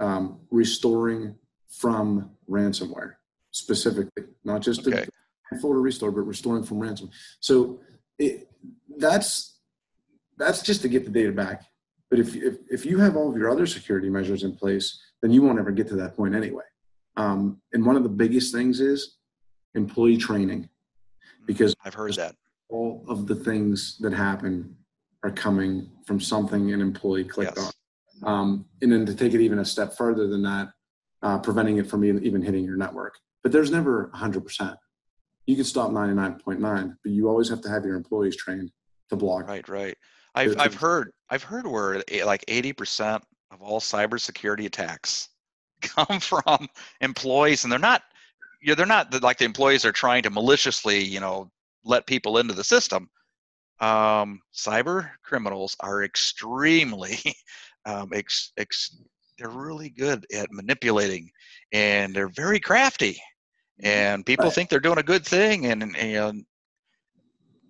um, 0.00 0.40
restoring 0.50 1.34
from 1.68 2.30
ransomware 2.48 3.14
specifically, 3.52 4.24
not 4.44 4.60
just 4.60 4.86
Okay. 4.86 5.06
the 5.50 5.58
folder 5.58 5.80
restore, 5.80 6.12
but 6.12 6.22
restoring 6.22 6.62
from 6.62 6.78
ransom. 6.78 7.10
So 7.40 7.80
it, 8.20 8.48
that's 8.98 9.58
that's 10.38 10.62
just 10.62 10.82
to 10.82 10.88
get 10.88 11.04
the 11.04 11.10
data 11.10 11.32
back. 11.32 11.64
But 12.10 12.18
if, 12.18 12.34
if 12.36 12.54
if 12.70 12.86
you 12.86 12.98
have 12.98 13.16
all 13.16 13.30
of 13.30 13.36
your 13.36 13.50
other 13.50 13.66
security 13.66 14.08
measures 14.10 14.42
in 14.44 14.54
place, 14.54 15.00
then 15.22 15.30
you 15.32 15.42
won't 15.42 15.58
ever 15.58 15.70
get 15.72 15.88
to 15.88 15.96
that 15.96 16.16
point 16.16 16.34
anyway. 16.34 16.64
Um, 17.16 17.60
and 17.72 17.84
one 17.84 17.96
of 17.96 18.02
the 18.02 18.08
biggest 18.08 18.54
things 18.54 18.80
is 18.80 19.16
employee 19.74 20.16
training, 20.16 20.68
because 21.46 21.74
I've 21.84 21.94
heard 21.94 22.14
that. 22.14 22.34
all 22.68 23.04
of 23.08 23.26
the 23.26 23.34
things 23.34 23.98
that 24.00 24.12
happen 24.12 24.76
are 25.22 25.30
coming 25.30 25.90
from 26.06 26.18
something 26.20 26.72
an 26.72 26.80
employee 26.80 27.24
clicked 27.24 27.56
Yes. 27.56 27.72
on. 28.22 28.32
Um, 28.32 28.64
and 28.82 28.90
then 28.92 29.04
to 29.06 29.14
take 29.14 29.34
it 29.34 29.40
even 29.40 29.58
a 29.58 29.64
step 29.64 29.96
further 29.96 30.26
than 30.28 30.42
that, 30.42 30.72
uh, 31.22 31.38
preventing 31.38 31.76
it 31.78 31.86
from 31.88 32.04
even, 32.04 32.24
even 32.24 32.42
hitting 32.42 32.64
your 32.64 32.76
network. 32.76 33.14
But 33.42 33.52
there's 33.52 33.70
never 33.70 34.10
100%. 34.14 34.76
You 35.46 35.56
can 35.56 35.64
stop 35.64 35.90
99.9, 35.90 36.96
but 37.02 37.12
you 37.12 37.28
always 37.28 37.48
have 37.48 37.60
to 37.62 37.68
have 37.68 37.84
your 37.84 37.96
employees 37.96 38.36
trained 38.36 38.70
to 39.08 39.16
block. 39.16 39.48
Right, 39.48 39.68
right. 39.68 39.96
I've 40.34 40.58
I've 40.60 40.74
heard 40.74 41.10
I've 41.28 41.42
heard 41.42 41.66
where 41.66 42.02
eh, 42.08 42.24
like 42.24 42.44
eighty 42.46 42.72
percent 42.72 43.24
of 43.50 43.60
all 43.62 43.80
cybersecurity 43.80 44.66
attacks 44.66 45.28
come 45.82 46.20
from 46.20 46.68
employees, 47.00 47.64
and 47.64 47.72
they're 47.72 47.78
not. 47.80 48.02
Yeah, 48.62 48.74
they're 48.74 48.86
not 48.86 49.10
the- 49.10 49.20
like 49.20 49.38
the 49.38 49.44
employees 49.44 49.84
are 49.84 49.92
trying 49.92 50.22
to 50.24 50.30
maliciously, 50.30 51.02
you 51.02 51.18
know, 51.18 51.50
let 51.84 52.06
people 52.06 52.38
into 52.38 52.54
the 52.54 52.62
system. 52.62 53.08
Um, 53.80 54.40
cyber 54.54 55.10
criminals 55.24 55.74
are 55.80 56.04
extremely, 56.04 57.18
um, 57.86 58.10
ex, 58.12 58.52
ex, 58.58 58.98
they're 59.38 59.48
really 59.48 59.88
good 59.88 60.26
at 60.34 60.52
manipulating, 60.52 61.30
and 61.72 62.14
they're 62.14 62.28
very 62.28 62.60
crafty. 62.60 63.18
And 63.82 64.24
people 64.24 64.46
Right. 64.46 64.54
think 64.54 64.70
they're 64.70 64.80
doing 64.80 64.98
a 64.98 65.02
good 65.02 65.24
thing, 65.24 65.66
and, 65.66 65.96
and 65.96 66.44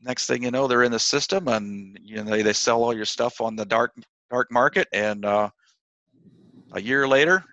next 0.03 0.27
thing 0.27 0.43
you 0.43 0.51
know 0.51 0.67
they're 0.67 0.83
in 0.83 0.93
the 0.93 0.99
system 0.99 1.47
and 1.49 1.99
you 2.03 2.17
know 2.17 2.31
they, 2.31 2.41
they 2.41 2.55
sell 2.55 2.83
all 2.83 2.97
your 2.97 3.05
stuff 3.05 3.39
on 3.41 3.55
the 3.55 3.67
dark 3.67 3.93
dark 4.31 4.51
market 4.51 4.89
and 4.95 5.27
uh, 5.27 5.51
a 6.73 6.81
year 6.81 7.07
later 7.07 7.45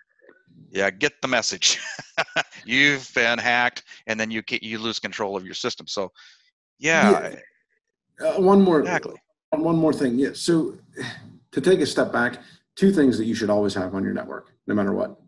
yeah 0.72 0.90
get 0.90 1.12
the 1.22 1.28
message 1.28 1.78
you've 2.66 3.12
been 3.14 3.38
hacked 3.38 3.84
and 4.08 4.18
then 4.18 4.32
you 4.32 4.42
you 4.62 4.80
lose 4.80 4.98
control 4.98 5.36
of 5.36 5.44
your 5.44 5.54
system 5.54 5.86
so 5.88 6.10
yeah, 6.80 7.36
Uh, 8.20 8.34
one 8.42 8.62
more, 8.62 8.80
exactly 8.80 9.16
one 9.52 9.76
more 9.76 9.94
thing. 9.94 10.18
Yeah. 10.18 10.30
So 10.34 10.78
to 11.52 11.62
take 11.62 11.80
a 11.80 11.86
step 11.86 12.12
back, 12.12 12.40
two 12.76 12.92
things 12.92 13.18
that 13.18 13.26
you 13.26 13.36
should 13.36 13.50
always 13.50 13.74
have 13.74 13.96
on 13.96 14.04
your 14.04 14.14
network, 14.14 14.52
no 14.68 14.76
matter 14.76 14.94
what. 14.94 15.20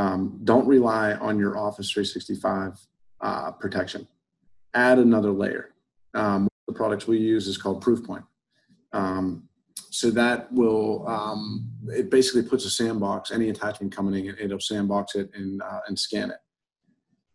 Um, 0.00 0.40
don't 0.44 0.66
rely 0.66 1.12
on 1.12 1.38
your 1.38 1.58
Office 1.58 1.90
365 1.90 2.78
uh, 3.20 3.50
protection. 3.52 4.08
Add 4.72 4.98
another 4.98 5.30
layer. 5.30 5.74
Um, 6.14 6.48
the 6.66 6.72
products 6.72 7.06
we 7.06 7.18
use 7.18 7.46
is 7.46 7.58
called 7.58 7.84
Proofpoint. 7.84 8.24
Um, 8.94 9.46
so 9.90 10.10
that 10.12 10.50
will 10.54 11.06
um, 11.06 11.68
it 11.88 12.10
basically 12.10 12.42
puts 12.42 12.64
a 12.64 12.70
sandbox. 12.70 13.30
Any 13.30 13.50
attachment 13.50 13.94
coming 13.94 14.24
in, 14.24 14.36
it'll 14.40 14.58
sandbox 14.58 15.16
it 15.16 15.30
and 15.34 15.60
uh, 15.60 15.80
and 15.86 15.98
scan 15.98 16.30
it. 16.30 16.38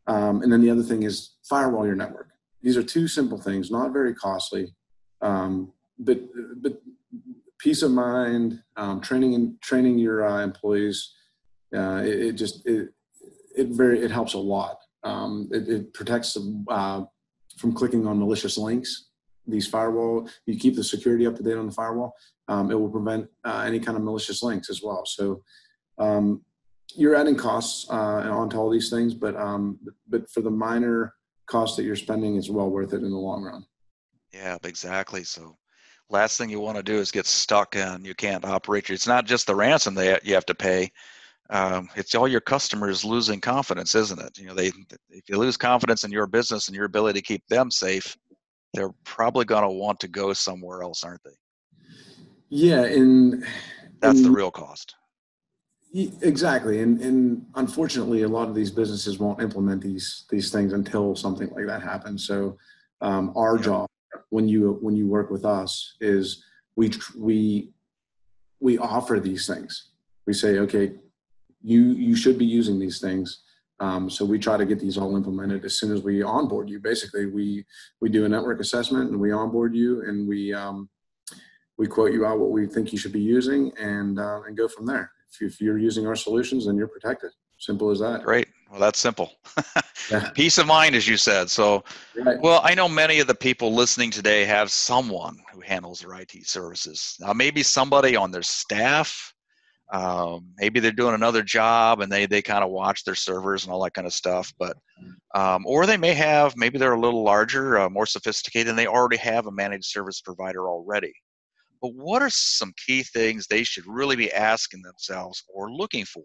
Um, 0.07 0.41
and 0.41 0.51
then 0.51 0.61
the 0.61 0.71
other 0.71 0.83
thing 0.83 1.03
is 1.03 1.35
firewall 1.47 1.85
your 1.85 1.95
network. 1.95 2.29
These 2.63 2.77
are 2.77 2.83
two 2.83 3.07
simple 3.07 3.37
things, 3.37 3.69
not 3.69 3.93
very 3.93 4.15
costly, 4.15 4.73
um, 5.21 5.71
but 5.99 6.19
but 6.63 6.81
peace 7.59 7.83
of 7.83 7.91
mind, 7.91 8.63
training 9.03 9.35
and 9.35 9.61
training 9.61 9.99
your 9.99 10.25
uh, 10.25 10.41
employees. 10.41 11.11
Uh, 11.73 12.01
it, 12.03 12.19
it, 12.19 12.31
just 12.33 12.65
it 12.65 12.89
it 13.55 13.67
very 13.69 14.01
it 14.01 14.11
helps 14.11 14.33
a 14.33 14.39
lot. 14.39 14.77
Um, 15.03 15.49
it, 15.51 15.69
it, 15.69 15.93
protects 15.93 16.35
uh, 16.69 17.03
from 17.57 17.73
clicking 17.73 18.07
on 18.07 18.19
malicious 18.19 18.57
links. 18.57 19.09
These 19.47 19.67
firewall, 19.67 20.27
you 20.47 20.57
keep 20.57 20.75
the 20.75 20.83
security 20.83 21.27
up 21.27 21.35
to 21.35 21.43
date 21.43 21.57
on 21.57 21.67
the 21.67 21.71
firewall. 21.71 22.15
Um, 22.47 22.71
it 22.71 22.79
will 22.79 22.89
prevent 22.89 23.27
uh, 23.43 23.63
any 23.65 23.79
kind 23.79 23.97
of 23.97 24.03
malicious 24.03 24.41
links 24.41 24.71
as 24.71 24.81
well. 24.81 25.05
So 25.05 25.43
um, 25.99 26.41
you're 26.95 27.15
adding 27.15 27.35
costs 27.35 27.87
uh, 27.89 27.93
onto 27.93 28.57
all 28.57 28.69
these 28.69 28.89
things, 28.89 29.13
but 29.13 29.35
um, 29.35 29.79
but 30.07 30.29
for 30.29 30.41
the 30.41 30.51
minor 30.51 31.13
cost 31.45 31.77
that 31.77 31.83
you're 31.83 31.95
spending, 31.95 32.35
it's 32.35 32.49
well 32.49 32.69
worth 32.69 32.93
it 32.93 33.03
in 33.03 33.11
the 33.11 33.17
long 33.17 33.43
run. 33.43 33.65
Yeah, 34.33 34.57
exactly. 34.63 35.23
So 35.23 35.57
last 36.09 36.37
thing 36.37 36.49
you 36.49 36.59
want 36.59 36.77
to 36.77 36.83
do 36.83 36.95
is 36.95 37.11
get 37.11 37.25
stuck 37.25 37.75
and 37.75 38.05
you 38.05 38.13
can't 38.13 38.45
operate. 38.45 38.89
It's 38.89 39.07
not 39.07 39.25
just 39.25 39.47
the 39.47 39.55
ransom 39.55 39.95
that 39.95 40.25
you 40.25 40.33
have 40.33 40.45
to 40.47 40.55
pay. 40.55 40.91
Um, 41.49 41.89
it's 41.95 42.15
all 42.15 42.27
your 42.27 42.41
customers 42.41 43.05
losing 43.05 43.39
confidence, 43.39 43.93
isn't 43.93 44.19
it? 44.19 44.37
You 44.37 44.47
know, 44.47 44.55
they 44.55 44.71
if 45.09 45.29
you 45.29 45.37
lose 45.37 45.57
confidence 45.57 46.03
in 46.03 46.11
your 46.11 46.25
business 46.25 46.67
and 46.67 46.75
your 46.75 46.85
ability 46.85 47.19
to 47.19 47.25
keep 47.25 47.47
them 47.47 47.69
safe, 47.69 48.17
they're 48.73 48.93
probably 49.03 49.45
going 49.45 49.63
to 49.63 49.69
want 49.69 49.99
to 49.99 50.07
go 50.07 50.33
somewhere 50.33 50.81
else, 50.81 51.03
aren't 51.03 51.23
they? 51.23 51.31
Yeah, 52.49 52.83
and 52.83 53.45
that's 53.99 54.17
and, 54.17 54.25
the 54.25 54.31
real 54.31 54.51
cost. 54.51 54.95
Exactly, 55.93 56.81
and 56.81 56.99
and 56.99 57.45
unfortunately, 57.55 58.23
a 58.23 58.27
lot 58.27 58.49
of 58.49 58.55
these 58.55 58.71
businesses 58.71 59.19
won't 59.19 59.41
implement 59.41 59.81
these 59.81 60.25
these 60.29 60.51
things 60.51 60.73
until 60.73 61.15
something 61.15 61.49
like 61.49 61.67
that 61.67 61.81
happens. 61.81 62.25
So, 62.25 62.57
um, 63.01 63.33
our 63.35 63.57
yeah. 63.57 63.63
job 63.63 63.89
when 64.29 64.47
you 64.47 64.77
when 64.81 64.95
you 64.95 65.07
work 65.07 65.29
with 65.29 65.45
us 65.45 65.95
is 66.01 66.43
we 66.75 66.91
we 67.17 67.71
we 68.59 68.77
offer 68.77 69.19
these 69.19 69.47
things. 69.47 69.91
We 70.25 70.33
say, 70.33 70.57
okay, 70.59 70.95
you 71.65 71.81
you 71.93 72.15
should 72.15 72.37
be 72.37 72.45
using 72.45 72.79
these 72.79 72.99
things. 72.99 73.41
Um, 73.79 74.09
so 74.09 74.23
we 74.23 74.39
try 74.39 74.55
to 74.55 74.65
get 74.65 74.79
these 74.79 74.97
all 74.97 75.17
implemented 75.17 75.65
as 75.65 75.77
soon 75.77 75.91
as 75.91 76.01
we 76.01 76.21
onboard 76.21 76.69
you. 76.69 76.79
Basically, 76.79 77.25
we 77.25 77.65
we 77.99 78.09
do 78.09 78.25
a 78.25 78.29
network 78.29 78.59
assessment 78.59 79.09
and 79.09 79.19
we 79.19 79.31
onboard 79.31 79.75
you 79.75 80.03
and 80.07 80.27
we 80.27 80.53
um, 80.53 80.89
we 81.77 81.87
quote 81.87 82.13
you 82.13 82.25
out 82.25 82.39
what 82.39 82.51
we 82.51 82.67
think 82.67 82.93
you 82.93 82.97
should 82.97 83.11
be 83.11 83.19
using 83.19 83.71
and 83.77 84.19
uh, 84.19 84.41
and 84.47 84.55
go 84.55 84.67
from 84.67 84.85
there. 84.85 85.11
If, 85.31 85.53
if 85.53 85.61
you're 85.61 85.79
using 85.79 86.07
our 86.07 86.15
solutions, 86.15 86.67
then 86.67 86.77
you're 86.77 86.87
protected. 86.87 87.31
Simple 87.57 87.89
as 87.89 87.99
that. 87.99 88.23
Great. 88.23 88.47
Well, 88.69 88.79
that's 88.79 88.99
simple. 88.99 89.31
yeah. 90.11 90.29
Peace 90.33 90.57
of 90.57 90.67
mind, 90.67 90.95
as 90.95 91.07
you 91.07 91.17
said. 91.17 91.49
So, 91.49 91.83
right. 92.15 92.39
well, 92.41 92.61
I 92.63 92.75
know 92.75 92.89
many 92.89 93.19
of 93.19 93.27
the 93.27 93.35
people 93.35 93.73
listening 93.73 94.11
today 94.11 94.43
have 94.45 94.71
someone 94.71 95.37
who 95.53 95.61
handles 95.61 96.01
their 96.01 96.13
IT 96.15 96.47
services. 96.47 97.15
Now, 97.19 97.31
maybe 97.33 97.63
somebody 97.63 98.15
on 98.15 98.31
their 98.31 98.41
staff 98.41 99.33
um, 99.93 100.47
maybe 100.57 100.79
they're 100.79 100.91
doing 100.91 101.15
another 101.15 101.43
job 101.43 102.01
and 102.01 102.11
they 102.11 102.25
they 102.25 102.41
kind 102.41 102.63
of 102.63 102.71
watch 102.71 103.03
their 103.03 103.15
servers 103.15 103.63
and 103.63 103.71
all 103.71 103.83
that 103.83 103.93
kind 103.93 104.07
of 104.07 104.13
stuff 104.13 104.51
but 104.57 104.75
um, 105.35 105.65
or 105.67 105.85
they 105.85 105.97
may 105.97 106.13
have 106.13 106.55
maybe 106.55 106.77
they're 106.77 106.93
a 106.93 106.99
little 106.99 107.23
larger 107.23 107.77
uh, 107.77 107.89
more 107.89 108.05
sophisticated 108.05 108.69
and 108.69 108.79
they 108.79 108.87
already 108.87 109.17
have 109.17 109.47
a 109.47 109.51
managed 109.51 109.85
service 109.85 110.21
provider 110.21 110.69
already. 110.69 111.13
But 111.81 111.93
what 111.93 112.21
are 112.21 112.29
some 112.29 112.73
key 112.85 113.03
things 113.03 113.45
they 113.45 113.63
should 113.63 113.83
really 113.85 114.15
be 114.15 114.31
asking 114.31 114.81
themselves 114.81 115.43
or 115.53 115.71
looking 115.71 116.05
for? 116.05 116.23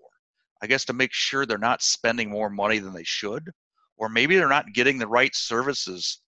I 0.63 0.69
guess 0.69 0.85
to 0.85 0.93
make 0.93 1.13
sure 1.13 1.45
they're 1.45 1.59
not 1.59 1.83
spending 1.83 2.31
more 2.31 2.51
money 2.51 2.79
than 2.79 2.95
they 2.95 3.05
should 3.05 3.51
or 3.97 4.09
maybe 4.09 4.37
they're 4.37 4.49
not 4.49 4.73
getting 4.73 4.97
the 4.97 5.09
right 5.09 5.35
services 5.35 6.21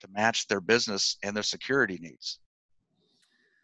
to 0.00 0.08
match 0.10 0.48
their 0.48 0.62
business 0.62 1.18
and 1.22 1.36
their 1.36 1.42
security 1.42 1.98
needs. 2.00 2.38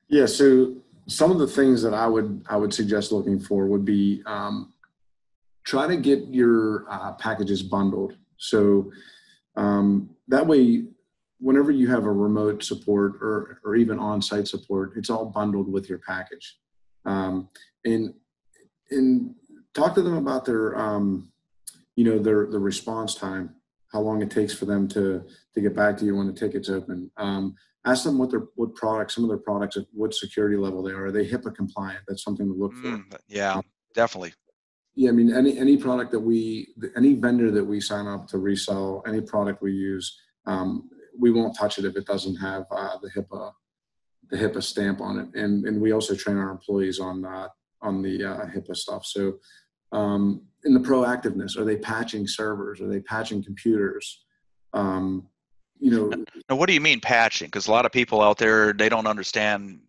Yeah 0.08 0.26
so 0.26 0.76
some 1.08 1.30
of 1.30 1.38
the 1.38 1.46
things 1.46 1.82
that 1.82 1.94
I 1.94 2.06
would 2.06 2.44
I 2.48 2.56
would 2.56 2.74
suggest 2.74 3.12
looking 3.12 3.38
for 3.38 3.66
would 3.66 3.84
be 3.84 4.22
um, 4.26 4.72
try 5.64 5.86
to 5.86 5.96
get 5.96 6.26
your 6.28 6.86
uh, 6.90 7.12
packages 7.12 7.62
bundled. 7.62 8.16
So 8.38 8.90
um, 9.56 10.10
that 10.28 10.46
way, 10.46 10.84
whenever 11.38 11.70
you 11.70 11.88
have 11.88 12.04
a 12.04 12.12
remote 12.12 12.62
support 12.62 13.14
or 13.20 13.60
or 13.64 13.76
even 13.76 13.98
on-site 13.98 14.48
support, 14.48 14.92
it's 14.96 15.10
all 15.10 15.26
bundled 15.26 15.70
with 15.70 15.88
your 15.88 15.98
package. 15.98 16.58
Um, 17.04 17.48
and 17.84 18.14
and 18.90 19.34
talk 19.74 19.94
to 19.94 20.02
them 20.02 20.16
about 20.16 20.44
their 20.44 20.76
um, 20.76 21.30
you 21.94 22.04
know 22.04 22.18
their 22.18 22.46
the 22.46 22.58
response 22.58 23.14
time, 23.14 23.54
how 23.92 24.00
long 24.00 24.22
it 24.22 24.30
takes 24.30 24.52
for 24.52 24.64
them 24.64 24.88
to 24.88 25.24
to 25.54 25.60
get 25.60 25.76
back 25.76 25.96
to 25.98 26.04
you 26.04 26.16
when 26.16 26.26
the 26.26 26.32
ticket's 26.32 26.68
open. 26.68 27.10
Ask 27.86 28.02
them 28.02 28.18
what 28.18 28.30
their 28.30 28.46
what 28.56 28.74
products, 28.74 29.14
some 29.14 29.24
of 29.24 29.30
their 29.30 29.38
products, 29.38 29.76
at 29.76 29.84
what 29.92 30.12
security 30.12 30.56
level 30.56 30.82
they 30.82 30.90
are. 30.90 31.06
Are 31.06 31.12
they 31.12 31.26
HIPAA 31.26 31.54
compliant? 31.54 32.00
That's 32.08 32.24
something 32.24 32.46
to 32.46 32.52
look 32.52 32.74
for. 32.74 32.88
Mm, 32.88 33.04
yeah, 33.28 33.54
um, 33.54 33.62
definitely. 33.94 34.34
Yeah, 34.96 35.10
I 35.10 35.12
mean, 35.12 35.32
any 35.32 35.56
any 35.56 35.76
product 35.76 36.10
that 36.10 36.20
we, 36.20 36.68
any 36.96 37.14
vendor 37.14 37.50
that 37.52 37.64
we 37.64 37.80
sign 37.80 38.06
up 38.06 38.26
to 38.28 38.38
resell, 38.38 39.02
any 39.06 39.20
product 39.20 39.62
we 39.62 39.72
use, 39.72 40.18
um, 40.46 40.90
we 41.18 41.30
won't 41.30 41.56
touch 41.56 41.78
it 41.78 41.84
if 41.84 41.96
it 41.96 42.06
doesn't 42.06 42.36
have 42.36 42.64
uh, 42.70 42.96
the 43.02 43.10
HIPAA, 43.10 43.52
the 44.30 44.36
HIPAA 44.36 44.62
stamp 44.62 45.00
on 45.00 45.20
it. 45.20 45.40
And 45.40 45.64
and 45.66 45.80
we 45.80 45.92
also 45.92 46.16
train 46.16 46.38
our 46.38 46.50
employees 46.50 46.98
on 46.98 47.24
uh, 47.24 47.48
on 47.82 48.02
the 48.02 48.24
uh, 48.24 48.46
HIPAA 48.46 48.74
stuff. 48.74 49.06
So, 49.06 49.38
um, 49.92 50.42
in 50.64 50.74
the 50.74 50.80
proactiveness, 50.80 51.56
are 51.56 51.64
they 51.64 51.76
patching 51.76 52.26
servers? 52.26 52.80
Are 52.80 52.88
they 52.88 53.00
patching 53.00 53.44
computers? 53.44 54.24
Um, 54.72 55.28
you 55.78 55.90
know. 55.90 56.24
Now, 56.48 56.56
what 56.56 56.66
do 56.66 56.74
you 56.74 56.80
mean 56.80 57.00
patching? 57.00 57.48
Because 57.48 57.68
a 57.68 57.70
lot 57.70 57.86
of 57.86 57.92
people 57.92 58.22
out 58.22 58.38
there 58.38 58.72
they 58.72 58.88
don't 58.88 59.06
understand. 59.06 59.80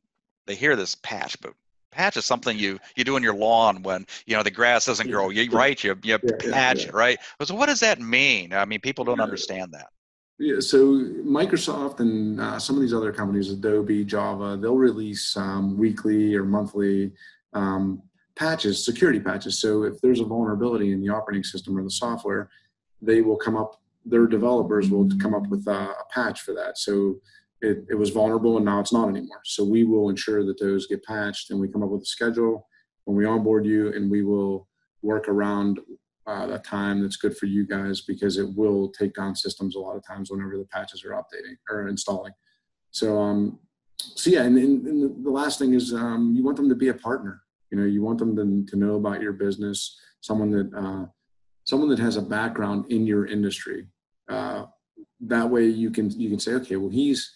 They 0.45 0.56
hear 0.56 0.76
this 0.76 0.95
patch, 0.95 1.39
but 1.41 1.54
patch 1.91 2.17
is 2.17 2.26
something 2.26 2.58
you 2.58 2.80
you 2.95 3.04
do 3.04 3.17
in 3.17 3.23
your 3.23 3.36
lawn 3.36 3.82
when 3.84 4.06
you 4.26 4.36
know 4.36 4.43
the 4.43 4.52
grass 4.52 4.86
doesn't 4.86 5.10
grow. 5.10 5.30
You 5.30 5.50
right, 5.52 5.82
you 5.84 5.97
you 6.04 6.19
yeah, 6.21 6.52
patch 6.52 6.84
yeah, 6.84 6.89
it, 6.89 6.93
right? 6.93 7.19
So 7.43 7.56
what 7.56 7.67
does 7.67 7.80
that 7.82 8.00
mean? 8.00 8.54
I 8.54 8.65
mean, 8.65 8.80
people 8.80 9.04
don't 9.04 9.19
understand 9.19 9.71
that. 9.73 9.88
Yeah, 10.39 10.60
so 10.60 10.78
Microsoft 11.26 12.00
and 12.00 12.39
uh, 12.39 12.60
some 12.60 12.76
of 12.76 12.82
these 12.84 12.93
other 12.93 13.12
companies, 13.12 13.52
Adobe, 13.52 14.06
Java, 14.06 14.56
they'll 14.62 14.78
release 14.78 15.36
um, 15.36 15.76
weekly 15.76 16.36
or 16.36 16.43
monthly 16.43 17.12
um, 17.54 18.04
patches, 18.36 18.86
security 18.86 19.19
patches. 19.19 19.60
So 19.60 19.84
if 19.84 20.00
there's 20.00 20.19
a 20.19 20.26
vulnerability 20.26 20.91
in 20.91 21.02
the 21.02 21.10
operating 21.10 21.43
system 21.43 21.76
or 21.76 21.84
the 21.84 21.89
software, 21.89 22.50
they 23.02 23.21
will 23.21 23.36
come 23.36 23.56
up 23.56 23.82
their 24.10 24.28
developers 24.28 24.89
will 24.89 25.10
come 25.20 25.36
up 25.36 25.48
with 25.48 25.67
a, 25.67 25.72
a 25.72 26.04
patch 26.12 26.41
for 26.41 26.54
that. 26.54 26.78
So 26.78 27.20
it, 27.62 27.86
it 27.89 27.96
was 27.96 28.12
vulnerable 28.12 28.58
and 28.58 28.65
now 28.65 28.80
it's 28.80 28.93
not 28.93 29.10
anymore. 29.10 29.41
So 29.43 29.63
we 29.63 29.84
will 29.84 30.10
ensure 30.10 30.46
that 30.46 30.60
those 30.60 30.88
get 30.88 31.04
patched 31.04 31.52
and 31.52 31.60
we 31.60 31.67
come 31.67 31.84
up 31.84 31.89
with 31.89 32.04
a 32.04 32.06
schedule 32.06 32.67
when 33.06 33.17
we 33.17 33.26
onboard 33.26 33.65
you 33.65 33.93
and 33.93 34.12
we 34.12 34.24
will 34.24 34.67
work 35.02 35.28
around 35.28 35.80
uh, 36.28 36.48
a 36.52 36.60
time 36.60 37.02
that's 37.02 37.15
good 37.15 37.38
for 37.38 37.46
you 37.46 37.65
guys 37.65 38.02
because 38.02 38.38
it 38.38 38.48
will 38.56 38.89
take 38.89 39.13
down 39.13 39.36
systems 39.36 39.76
a 39.76 39.80
lot 39.80 39.96
of 39.96 40.06
times 40.06 40.30
whenever 40.30 40.58
the 40.58 40.65
patches 40.65 41.04
are 41.04 41.12
updating 41.12 41.56
or 41.70 41.88
installing. 41.88 42.34
So, 42.91 43.20
um, 43.20 43.60
so 43.98 44.30
yeah, 44.30 44.43
and, 44.43 44.58
and, 44.58 44.86
and 44.86 45.26
the 45.26 45.32
last 45.32 45.58
thing 45.58 45.74
is 45.74 45.93
um, 45.93 46.34
you 46.36 46.43
want 46.43 46.58
them 46.58 46.70
to 46.70 46.76
be 46.76 46.89
a 46.89 46.93
partner. 46.93 47.41
You 47.72 47.80
know, 47.80 47.86
you 47.86 48.04
want 48.04 48.20
them 48.20 48.36
to, 48.36 48.72
to 48.72 48.78
know 48.78 48.96
about 48.96 49.22
your 49.22 49.34
business, 49.34 50.00
someone 50.22 50.52
that 50.52 50.74
uh, 50.78 51.06
someone 51.63 51.89
that 51.89 52.00
has 52.00 52.15
a 52.15 52.22
background 52.22 52.86
in 52.89 53.06
your 53.06 53.26
industry 53.26 53.88
uh, 54.30 54.66
that 55.22 55.50
way 55.50 55.66
you 55.66 55.90
can 55.90 56.10
you 56.12 56.30
can 56.30 56.40
say 56.40 56.54
okay 56.54 56.76
well 56.76 56.90
he's 56.90 57.32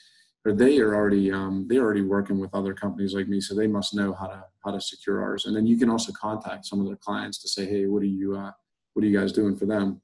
or 0.46 0.54
they 0.54 0.80
are 0.80 0.96
already 0.96 1.32
um, 1.32 1.68
they're 1.70 1.84
already 1.84 2.02
working 2.02 2.40
with 2.40 2.54
other 2.54 2.74
companies 2.74 3.14
like 3.14 3.28
me 3.28 3.40
so 3.40 3.54
they 3.54 3.68
must 3.68 3.94
know 3.94 4.14
how 4.14 4.28
to 4.28 4.44
how 4.64 4.72
to 4.72 4.82
secure 4.82 5.22
ours. 5.22 5.46
And 5.46 5.56
then 5.56 5.68
you 5.68 5.78
can 5.78 5.90
also 5.90 6.12
contact 6.20 6.66
some 6.66 6.80
of 6.80 6.88
their 6.88 6.96
clients 6.96 7.40
to 7.40 7.50
say 7.50 7.66
hey 7.66 7.86
what 7.86 8.02
are 8.02 8.08
you 8.08 8.36
uh, 8.36 8.52
what 8.94 9.04
are 9.04 9.08
you 9.08 9.18
guys 9.18 9.32
doing 9.32 9.56
for 9.56 9.66
them? 9.66 10.02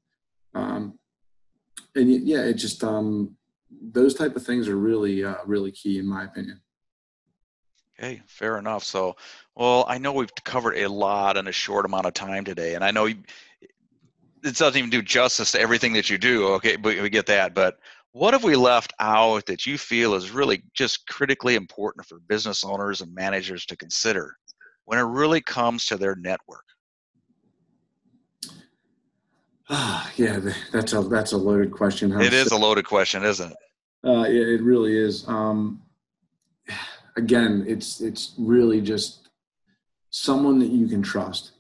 Um, 0.54 1.00
and 1.96 2.10
yeah 2.10 2.42
it 2.42 2.54
just 2.54 2.84
um, 2.84 3.36
those 3.82 4.14
type 4.14 4.36
of 4.36 4.46
things 4.46 4.68
are 4.68 4.78
really 4.78 5.24
uh, 5.24 5.38
really 5.46 5.72
key 5.72 6.00
in 6.00 6.08
my 6.08 6.26
opinion. 6.26 6.62
Okay, 8.00 8.22
fair 8.28 8.60
enough. 8.60 8.84
So, 8.84 9.16
well, 9.56 9.84
I 9.88 9.98
know 9.98 10.14
we've 10.14 10.30
covered 10.44 10.78
a 10.78 10.88
lot 10.88 11.36
in 11.36 11.48
a 11.48 11.52
short 11.52 11.84
amount 11.84 12.06
of 12.06 12.14
time 12.14 12.46
today, 12.46 12.76
and 12.76 12.84
I 12.84 12.92
know 12.92 13.10
it 14.48 14.56
doesn't 14.56 14.78
even 14.78 14.90
do 14.90 15.02
justice 15.02 15.52
to 15.52 15.60
everything 15.60 15.94
that 15.94 16.10
you 16.10 16.18
do. 16.18 16.48
Okay, 16.54 16.76
but 16.76 17.00
we 17.02 17.10
get 17.10 17.26
that. 17.28 17.54
But 17.54 17.78
what 18.12 18.34
have 18.34 18.44
we 18.44 18.56
left 18.56 18.94
out 19.00 19.46
that 19.46 19.66
you 19.66 19.78
feel 19.78 20.16
is 20.16 20.32
really 20.32 20.64
just 20.74 21.08
critically 21.08 21.56
important 21.56 22.06
for 22.06 22.20
business 22.28 22.64
owners 22.64 23.02
and 23.02 23.14
managers 23.14 23.66
to 23.68 23.78
consider 23.78 24.36
when 24.86 24.98
it 24.98 25.04
really 25.04 25.42
comes 25.42 25.86
to 25.86 25.98
their 25.98 26.16
network? 26.16 26.64
Ah, 29.70 30.10
yeah, 30.16 30.40
that's 30.72 30.94
a 30.94 31.02
that's 31.02 31.34
a 31.34 31.38
loaded 31.38 31.72
question. 31.72 32.10
Huh? 32.10 32.22
It 32.22 32.34
is 32.34 32.52
a 32.52 32.58
loaded 32.58 32.86
question, 32.86 33.24
isn't 33.24 33.52
it? 33.52 33.58
Uh, 34.08 34.24
yeah, 34.24 34.56
it 34.56 34.62
really 34.62 34.98
is. 34.98 35.28
Um, 35.28 35.82
again, 37.18 37.66
it's 37.68 38.00
it's 38.00 38.34
really 38.38 38.80
just 38.80 39.30
someone 40.10 40.58
that 40.60 40.70
you 40.70 40.88
can 40.88 41.02
trust. 41.02 41.52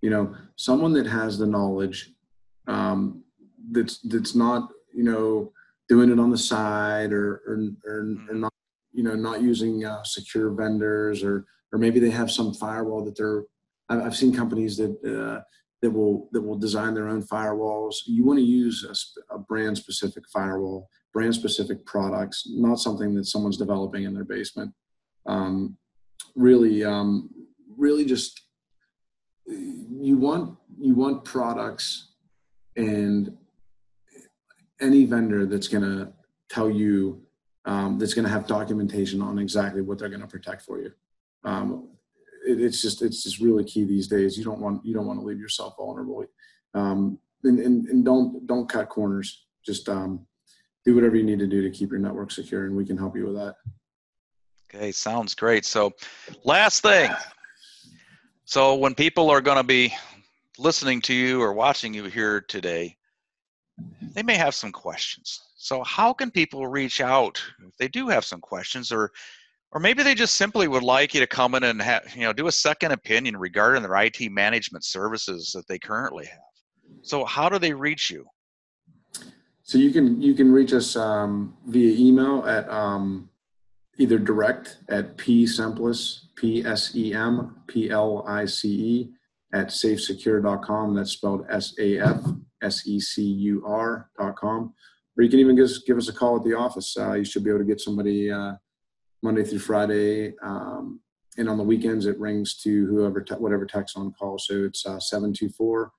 You 0.00 0.08
know, 0.08 0.34
someone 0.56 0.94
that 0.94 1.06
has 1.06 1.36
the 1.36 1.46
knowledge. 1.46 2.12
Um, 2.70 3.24
that's 3.72 3.98
that's 3.98 4.34
not 4.34 4.70
you 4.94 5.04
know 5.04 5.52
doing 5.88 6.10
it 6.10 6.18
on 6.20 6.30
the 6.30 6.38
side 6.38 7.12
or 7.12 7.42
or, 7.46 7.54
or, 7.84 7.98
or 7.98 8.04
Mm-hmm. 8.04 8.40
not 8.40 8.52
you 8.92 9.02
know 9.02 9.14
not 9.14 9.42
using 9.42 9.84
uh, 9.84 10.02
secure 10.04 10.50
vendors 10.50 11.22
or 11.22 11.46
or 11.72 11.78
maybe 11.78 12.00
they 12.00 12.10
have 12.10 12.30
some 12.30 12.54
firewall 12.54 13.04
that 13.04 13.16
they're 13.16 13.44
I've, 13.88 14.02
I've 14.06 14.16
seen 14.16 14.34
companies 14.34 14.76
that 14.76 14.92
uh, 15.04 15.42
that 15.82 15.90
will 15.90 16.28
that 16.32 16.42
will 16.42 16.58
design 16.58 16.94
their 16.94 17.08
own 17.08 17.22
firewalls. 17.22 17.96
You 18.06 18.24
want 18.24 18.38
to 18.38 18.44
use 18.44 18.84
a, 18.84 18.94
sp- 18.94 19.26
a 19.30 19.38
brand 19.38 19.76
specific 19.78 20.24
firewall, 20.32 20.88
brand 21.12 21.34
specific 21.34 21.84
products, 21.86 22.46
not 22.48 22.78
something 22.78 23.14
that 23.16 23.26
someone's 23.26 23.56
developing 23.56 24.04
in 24.04 24.14
their 24.14 24.24
basement. 24.24 24.72
Um, 25.26 25.76
really, 26.36 26.84
um, 26.84 27.30
really, 27.76 28.04
just 28.04 28.40
you 29.46 30.16
want 30.18 30.56
you 30.78 30.94
want 30.94 31.24
products 31.24 32.09
and 32.76 33.36
any 34.80 35.04
vendor 35.04 35.46
that's 35.46 35.68
going 35.68 35.84
to 35.84 36.12
tell 36.48 36.70
you 36.70 37.22
um, 37.66 37.98
that's 37.98 38.14
going 38.14 38.24
to 38.24 38.30
have 38.30 38.46
documentation 38.46 39.20
on 39.20 39.38
exactly 39.38 39.82
what 39.82 39.98
they're 39.98 40.08
going 40.08 40.20
to 40.20 40.26
protect 40.26 40.62
for 40.62 40.80
you. 40.80 40.92
Um, 41.44 41.90
it, 42.46 42.60
it's 42.60 42.80
just 42.80 43.02
it's 43.02 43.22
just 43.22 43.40
really 43.40 43.64
key 43.64 43.84
these 43.84 44.08
days. 44.08 44.38
You 44.38 44.44
don't 44.44 44.60
want 44.60 44.84
you 44.84 44.94
don't 44.94 45.06
want 45.06 45.20
to 45.20 45.26
leave 45.26 45.38
yourself 45.38 45.74
vulnerable, 45.76 46.24
um, 46.74 47.18
and, 47.44 47.58
and 47.58 47.86
and 47.86 48.04
don't 48.04 48.46
don't 48.46 48.68
cut 48.68 48.88
corners. 48.88 49.46
Just 49.64 49.88
um, 49.88 50.26
do 50.84 50.94
whatever 50.94 51.16
you 51.16 51.22
need 51.22 51.38
to 51.38 51.46
do 51.46 51.62
to 51.62 51.70
keep 51.70 51.90
your 51.90 52.00
network 52.00 52.30
secure, 52.30 52.66
and 52.66 52.76
we 52.76 52.86
can 52.86 52.96
help 52.96 53.16
you 53.16 53.26
with 53.26 53.36
that. 53.36 53.56
Okay, 54.72 54.92
sounds 54.92 55.34
great. 55.34 55.64
So, 55.64 55.92
last 56.44 56.82
thing. 56.82 57.10
So, 58.44 58.74
when 58.74 58.94
people 58.94 59.28
are 59.28 59.40
going 59.40 59.56
to 59.58 59.64
be 59.64 59.92
listening 60.60 61.00
to 61.02 61.14
you 61.14 61.40
or 61.40 61.52
watching 61.52 61.94
you 61.94 62.04
here 62.04 62.40
today, 62.42 62.96
they 64.14 64.22
may 64.22 64.36
have 64.36 64.54
some 64.54 64.70
questions. 64.70 65.40
So, 65.56 65.82
how 65.82 66.12
can 66.12 66.30
people 66.30 66.66
reach 66.66 67.00
out 67.00 67.42
if 67.66 67.76
they 67.78 67.88
do 67.88 68.08
have 68.08 68.24
some 68.24 68.40
questions, 68.40 68.92
or, 68.92 69.10
or 69.72 69.80
maybe 69.80 70.02
they 70.02 70.14
just 70.14 70.36
simply 70.36 70.68
would 70.68 70.82
like 70.82 71.14
you 71.14 71.20
to 71.20 71.26
come 71.26 71.54
in 71.54 71.64
and 71.64 71.80
have, 71.80 72.14
you 72.14 72.22
know, 72.22 72.32
do 72.32 72.46
a 72.46 72.52
second 72.52 72.92
opinion 72.92 73.36
regarding 73.36 73.82
their 73.82 73.96
IT 73.96 74.30
management 74.30 74.84
services 74.84 75.52
that 75.54 75.66
they 75.66 75.78
currently 75.78 76.26
have. 76.26 77.02
So, 77.02 77.24
how 77.24 77.48
do 77.48 77.58
they 77.58 77.72
reach 77.72 78.10
you? 78.10 78.26
So 79.70 79.78
you 79.78 79.92
can 79.92 80.20
you 80.20 80.34
can 80.34 80.50
reach 80.50 80.72
us 80.72 80.96
um, 80.96 81.56
via 81.66 81.96
email 81.96 82.44
at 82.44 82.68
um, 82.68 83.30
either 83.98 84.18
direct 84.18 84.78
at 84.88 85.16
p 85.16 85.46
psemplice 85.46 86.26
p 86.34 86.64
s 86.64 86.96
e 86.96 87.14
m 87.14 87.62
p 87.68 87.88
l 87.88 88.24
i 88.26 88.44
c 88.46 88.68
e 88.68 89.12
at 89.52 89.68
safesecure.com. 89.68 90.94
That's 90.94 91.12
spelled 91.12 91.46
s 91.50 91.74
a 91.78 91.98
f 91.98 92.24
s 92.62 92.86
e 92.86 93.00
c 93.00 93.22
u 93.22 93.64
r 93.66 94.10
dot 94.18 94.36
com. 94.36 94.74
Or 95.16 95.24
you 95.24 95.30
can 95.30 95.40
even 95.40 95.56
just 95.56 95.86
give 95.86 95.98
us 95.98 96.08
a 96.08 96.12
call 96.12 96.36
at 96.36 96.44
the 96.44 96.54
office. 96.54 96.96
Uh, 96.98 97.14
you 97.14 97.24
should 97.24 97.44
be 97.44 97.50
able 97.50 97.60
to 97.60 97.64
get 97.64 97.80
somebody 97.80 98.30
uh, 98.30 98.52
Monday 99.22 99.44
through 99.44 99.58
Friday. 99.58 100.34
Um, 100.42 101.00
and 101.36 101.48
on 101.48 101.58
the 101.58 101.64
weekends, 101.64 102.06
it 102.06 102.18
rings 102.18 102.56
to 102.62 102.86
whoever, 102.86 103.20
te- 103.20 103.34
whatever 103.34 103.66
text 103.66 103.96
on 103.96 104.12
call. 104.12 104.38
So 104.38 104.64
it's 104.64 104.84
uh, 104.86 105.00
724 105.00 105.92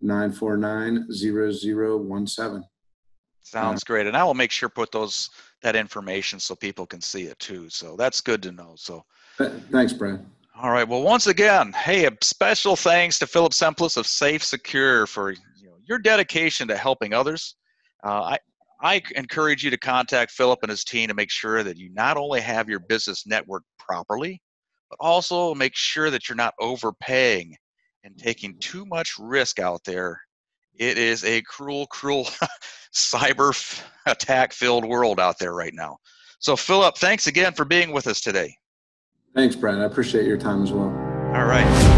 949 0.00 1.08
0017. 1.10 2.64
Sounds 3.40 3.84
great, 3.84 4.06
and 4.06 4.16
I 4.16 4.24
will 4.24 4.34
make 4.34 4.50
sure 4.50 4.70
put 4.70 4.90
those 4.90 5.28
that 5.62 5.76
information 5.76 6.40
so 6.40 6.54
people 6.54 6.86
can 6.86 7.00
see 7.00 7.24
it 7.24 7.38
too. 7.38 7.68
So 7.68 7.94
that's 7.96 8.20
good 8.20 8.42
to 8.42 8.52
know. 8.52 8.74
So. 8.76 9.04
Thanks, 9.36 9.92
Brad. 9.92 10.24
All 10.56 10.70
right. 10.70 10.86
Well, 10.86 11.02
once 11.02 11.26
again, 11.26 11.72
hey, 11.72 12.06
a 12.06 12.12
special 12.22 12.76
thanks 12.76 13.18
to 13.18 13.26
Philip 13.26 13.52
Semplice 13.52 13.96
of 13.96 14.06
Safe 14.06 14.44
Secure 14.44 15.04
for 15.04 15.32
you 15.32 15.38
know, 15.64 15.76
your 15.84 15.98
dedication 15.98 16.68
to 16.68 16.76
helping 16.76 17.12
others. 17.12 17.56
Uh, 18.04 18.22
I 18.22 18.38
I 18.80 19.02
encourage 19.16 19.64
you 19.64 19.70
to 19.70 19.76
contact 19.76 20.30
Philip 20.30 20.60
and 20.62 20.70
his 20.70 20.84
team 20.84 21.08
to 21.08 21.14
make 21.14 21.30
sure 21.30 21.64
that 21.64 21.76
you 21.76 21.90
not 21.92 22.16
only 22.16 22.40
have 22.40 22.68
your 22.68 22.78
business 22.80 23.26
network 23.26 23.64
properly, 23.80 24.40
but 24.90 24.98
also 25.00 25.54
make 25.56 25.74
sure 25.74 26.10
that 26.10 26.28
you're 26.28 26.36
not 26.36 26.54
overpaying 26.60 27.56
and 28.04 28.16
taking 28.16 28.56
too 28.60 28.86
much 28.86 29.14
risk 29.18 29.58
out 29.58 29.80
there. 29.84 30.20
It 30.76 30.98
is 30.98 31.24
a 31.24 31.42
cruel, 31.42 31.86
cruel 31.86 32.28
cyber 32.94 33.50
f- 33.50 33.90
attack 34.06 34.52
filled 34.52 34.84
world 34.84 35.18
out 35.18 35.38
there 35.38 35.54
right 35.54 35.74
now. 35.74 35.96
So, 36.38 36.54
Philip, 36.54 36.96
thanks 36.98 37.26
again 37.26 37.54
for 37.54 37.64
being 37.64 37.90
with 37.90 38.06
us 38.06 38.20
today. 38.20 38.54
Thanks, 39.34 39.56
Brad. 39.56 39.80
I 39.80 39.84
appreciate 39.84 40.26
your 40.26 40.36
time 40.38 40.62
as 40.62 40.72
well. 40.72 40.88
All 41.34 41.44
right. 41.46 41.93